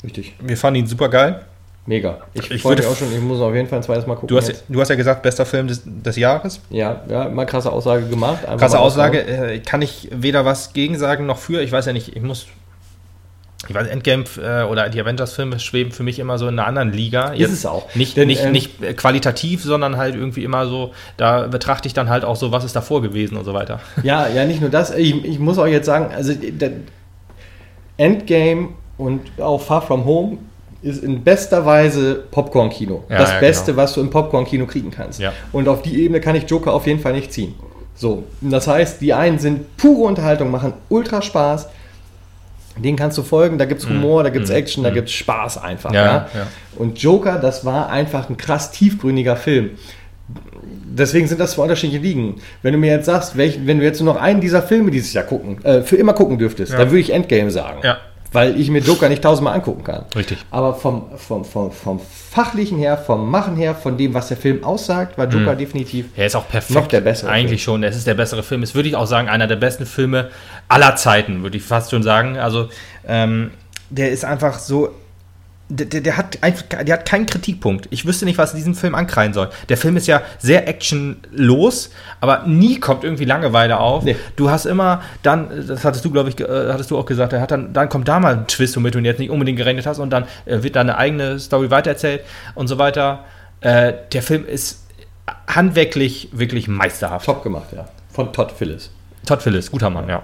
[0.05, 0.35] Richtig.
[0.39, 1.41] Wir fanden ihn super geil.
[1.87, 2.19] Mega.
[2.35, 3.13] Ich, Ich würde- auch schon.
[3.13, 4.29] Ich muss auf jeden Fall ein zweites Mal gucken.
[4.29, 4.65] Du hast, jetzt.
[4.69, 6.61] du hast ja gesagt, bester Film des, des Jahres.
[6.71, 8.41] Ja, ja, mal krasse Aussage gemacht.
[8.59, 11.63] Krasse Aussage, äh, kann ich weder was gegen sagen noch für.
[11.63, 12.47] Ich weiß ja nicht, ich muss.
[13.69, 16.93] Ich weiß, Endgame äh, oder die Avengers-Filme schweben für mich immer so in einer anderen
[16.93, 17.33] Liga.
[17.33, 17.95] Ist es auch.
[17.95, 22.09] Nicht, Denn, nicht, ähm, nicht qualitativ, sondern halt irgendwie immer so, da betrachte ich dann
[22.09, 23.81] halt auch so, was ist davor gewesen und so weiter.
[24.03, 24.95] Ja, ja, nicht nur das.
[24.97, 26.33] Ich, ich muss auch jetzt sagen, also
[27.97, 30.39] Endgame und auch Far From Home
[30.83, 33.05] ist in bester Weise Popcorn-Kino.
[33.09, 33.83] Ja, das ja, Beste, genau.
[33.83, 35.21] was du im Popcorn-Kino kriegen kannst.
[35.21, 35.33] Ja.
[35.53, 37.55] Und auf die Ebene kann ich Joker auf jeden Fall nicht ziehen.
[37.95, 41.69] So, das heißt, die einen sind pure Unterhaltung, machen ultra Spaß.
[42.79, 44.95] Den kannst du folgen, da gibt es Humor, da gibt es Mm, Action, da mm.
[44.95, 45.93] gibt es Spaß einfach.
[45.93, 46.29] Ja.
[46.77, 49.73] Und Joker, das war einfach ein krass tiefgründiger Film
[50.91, 52.41] deswegen sind das zwei unterschiedliche Ligen.
[52.63, 55.13] Wenn du mir jetzt sagst, welch, wenn du jetzt nur noch einen dieser Filme dieses
[55.13, 57.81] Jahr gucken, äh, für immer gucken dürftest, dann würde ich Endgame sagen.
[57.83, 57.99] Ja.
[58.33, 60.05] Weil ich mir Joker nicht tausendmal angucken kann.
[60.15, 60.39] Richtig.
[60.51, 64.63] Aber vom, vom, vom, vom Fachlichen her, vom Machen her, von dem, was der Film
[64.63, 66.79] aussagt, war Joker definitiv Er ist auch perfekt.
[66.79, 67.83] Noch der bessere Eigentlich schon.
[67.83, 68.63] Es ist der bessere Film.
[68.63, 70.31] Es würde ich auch sagen, einer der besten Filme
[70.69, 72.39] aller Zeiten, würde ich fast schon sagen.
[72.39, 72.69] Also,
[73.07, 73.51] ähm,
[73.91, 74.91] der ist einfach so.
[75.73, 77.87] Der, der, der, hat einfach, der hat keinen Kritikpunkt.
[77.91, 79.51] Ich wüsste nicht, was diesem Film ankreien soll.
[79.69, 81.91] Der Film ist ja sehr actionlos,
[82.21, 84.03] aber nie kommt irgendwie Langeweile auf.
[84.05, 84.17] Nee.
[84.35, 87.41] Du hast immer dann, das hattest du, glaube ich, äh, hattest du auch gesagt, er
[87.41, 90.01] hat dann, dann kommt da mal ein Twist, womit du jetzt nicht unbedingt gerechnet hast
[90.01, 92.23] und dann äh, wird deine eigene Story weitererzählt
[92.55, 93.25] und so weiter.
[93.61, 94.87] Äh, der Film ist
[95.47, 97.27] handwerklich wirklich meisterhaft.
[97.27, 97.87] top gemacht, ja.
[98.13, 98.91] Von Todd Phillips.
[99.25, 100.23] Todd Phillips, guter Mann, ja.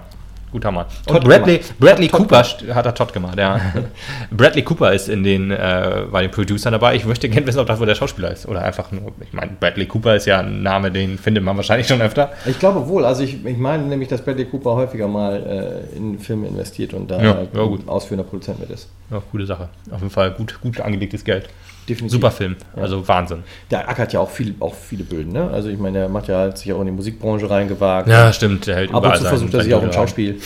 [0.57, 0.85] Guter Mann.
[1.05, 1.79] Todd Und Bradley, gemacht.
[1.79, 3.59] Bradley Todd Cooper st- hat er Todd gemacht, ja.
[4.31, 6.95] Bradley Cooper ist in den, äh, bei den Producern dabei.
[6.95, 8.47] Ich möchte gerne wissen, ob das wohl der Schauspieler ist.
[8.47, 11.87] Oder einfach nur, ich meine, Bradley Cooper ist ja ein Name, den findet man wahrscheinlich
[11.87, 12.31] schon öfter.
[12.45, 16.17] Ich glaube wohl, also ich, ich meine nämlich, dass Bradley Cooper häufiger mal äh, in
[16.19, 18.89] Filme investiert und da Ja, ja, ausführender Produzent mit ist.
[19.11, 19.69] Ja, coole Sache.
[19.91, 21.49] Auf jeden Fall gut, gut angelegtes Geld.
[21.87, 22.11] Definitiv.
[22.11, 23.43] Super Film, also Wahnsinn.
[23.71, 25.49] Der ackert ja auch, viel, auch viele Böden, ne?
[25.49, 28.09] Also ich meine, der macht ja hat sich auch in die Musikbranche reingewagt.
[28.09, 29.93] Ja, stimmt, der hält Ab und zu versucht er sich auch im.
[29.93, 30.39] Schauspiel.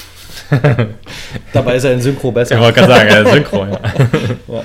[1.53, 2.55] Dabei ist er in Synchro besser.
[2.55, 3.79] Ich wollte gerade sagen, er ist Synchro, ja.
[4.47, 4.63] Ja.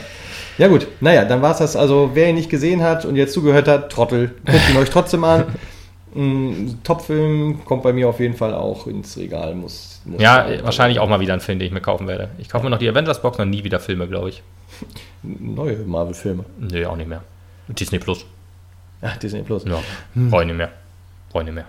[0.59, 1.77] ja gut, naja, dann war es das.
[1.77, 5.25] Also wer ihn nicht gesehen hat und jetzt zugehört hat, Trottel, guckt ihn euch trotzdem
[5.25, 5.45] an.
[6.15, 9.55] Mm, Top-Film kommt bei mir auf jeden Fall auch ins Regal.
[9.55, 12.31] Muss, muss Ja, wahrscheinlich auch mal wieder ein Film, den ich mir kaufen werde.
[12.39, 14.43] Ich kaufe mir noch die Avengers-Box und nie wieder Filme, glaube ich.
[15.23, 16.45] Neue Marvel-Filme.
[16.59, 17.23] Nee, auch nicht mehr.
[17.69, 18.25] Disney Plus.
[19.03, 19.65] Ach, Disney Plus.
[19.65, 19.81] Ja,
[20.15, 20.71] brauche ich nicht mehr.
[21.31, 21.67] Brauche ich nicht mehr.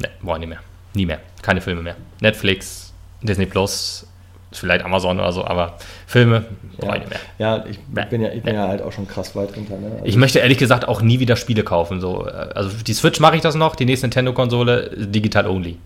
[0.00, 0.60] Ne, brauche ich nicht mehr.
[0.94, 1.20] Nie mehr.
[1.42, 1.96] Keine Filme mehr.
[2.20, 2.92] Netflix,
[3.22, 4.06] Disney Plus,
[4.52, 6.44] vielleicht Amazon oder so, aber Filme
[6.78, 7.20] brauche ich nicht mehr.
[7.38, 9.76] Ja, ich bin ja, ich bin ja halt auch schon krass weit runter.
[9.76, 9.90] Ne?
[9.92, 12.00] Also Ich möchte ehrlich gesagt auch nie wieder Spiele kaufen.
[12.00, 12.22] So.
[12.22, 15.78] Also die Switch mache ich das noch, die nächste Nintendo-Konsole digital only.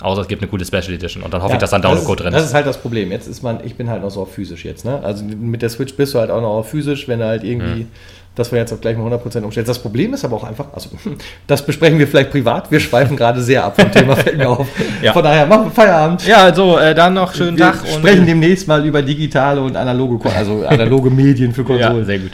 [0.00, 2.22] Außer es gibt eine gute Special Edition und dann hoffe ich, dass da ein Download-Code
[2.22, 2.48] ist, drin Das ist.
[2.48, 3.12] ist halt das Problem.
[3.12, 4.84] Jetzt ist man, ich bin halt noch so auf physisch jetzt.
[4.84, 5.00] Ne?
[5.02, 7.82] Also mit der Switch bist du halt auch noch auf physisch, wenn du halt irgendwie,
[7.84, 7.88] Mhm.
[8.34, 9.68] dass wir jetzt auf gleich mal 100% umstellst.
[9.68, 10.88] Das Problem ist aber auch einfach, also
[11.46, 12.72] das besprechen wir vielleicht privat.
[12.72, 14.66] Wir schweifen gerade sehr ab vom Thema, fällt mir auf.
[15.00, 15.12] Ja.
[15.12, 16.26] Von daher machen wir Feierabend.
[16.26, 17.86] Ja, also äh, dann noch schönen wir Tag.
[17.86, 22.04] sprechen demnächst mal über digitale und analoge, also analoge Medien für ja, Konsolen.
[22.04, 22.32] sehr gut.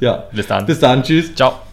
[0.00, 0.24] Ja.
[0.32, 0.66] Bis dann.
[0.66, 1.32] Bis dann, tschüss.
[1.36, 1.69] Ciao.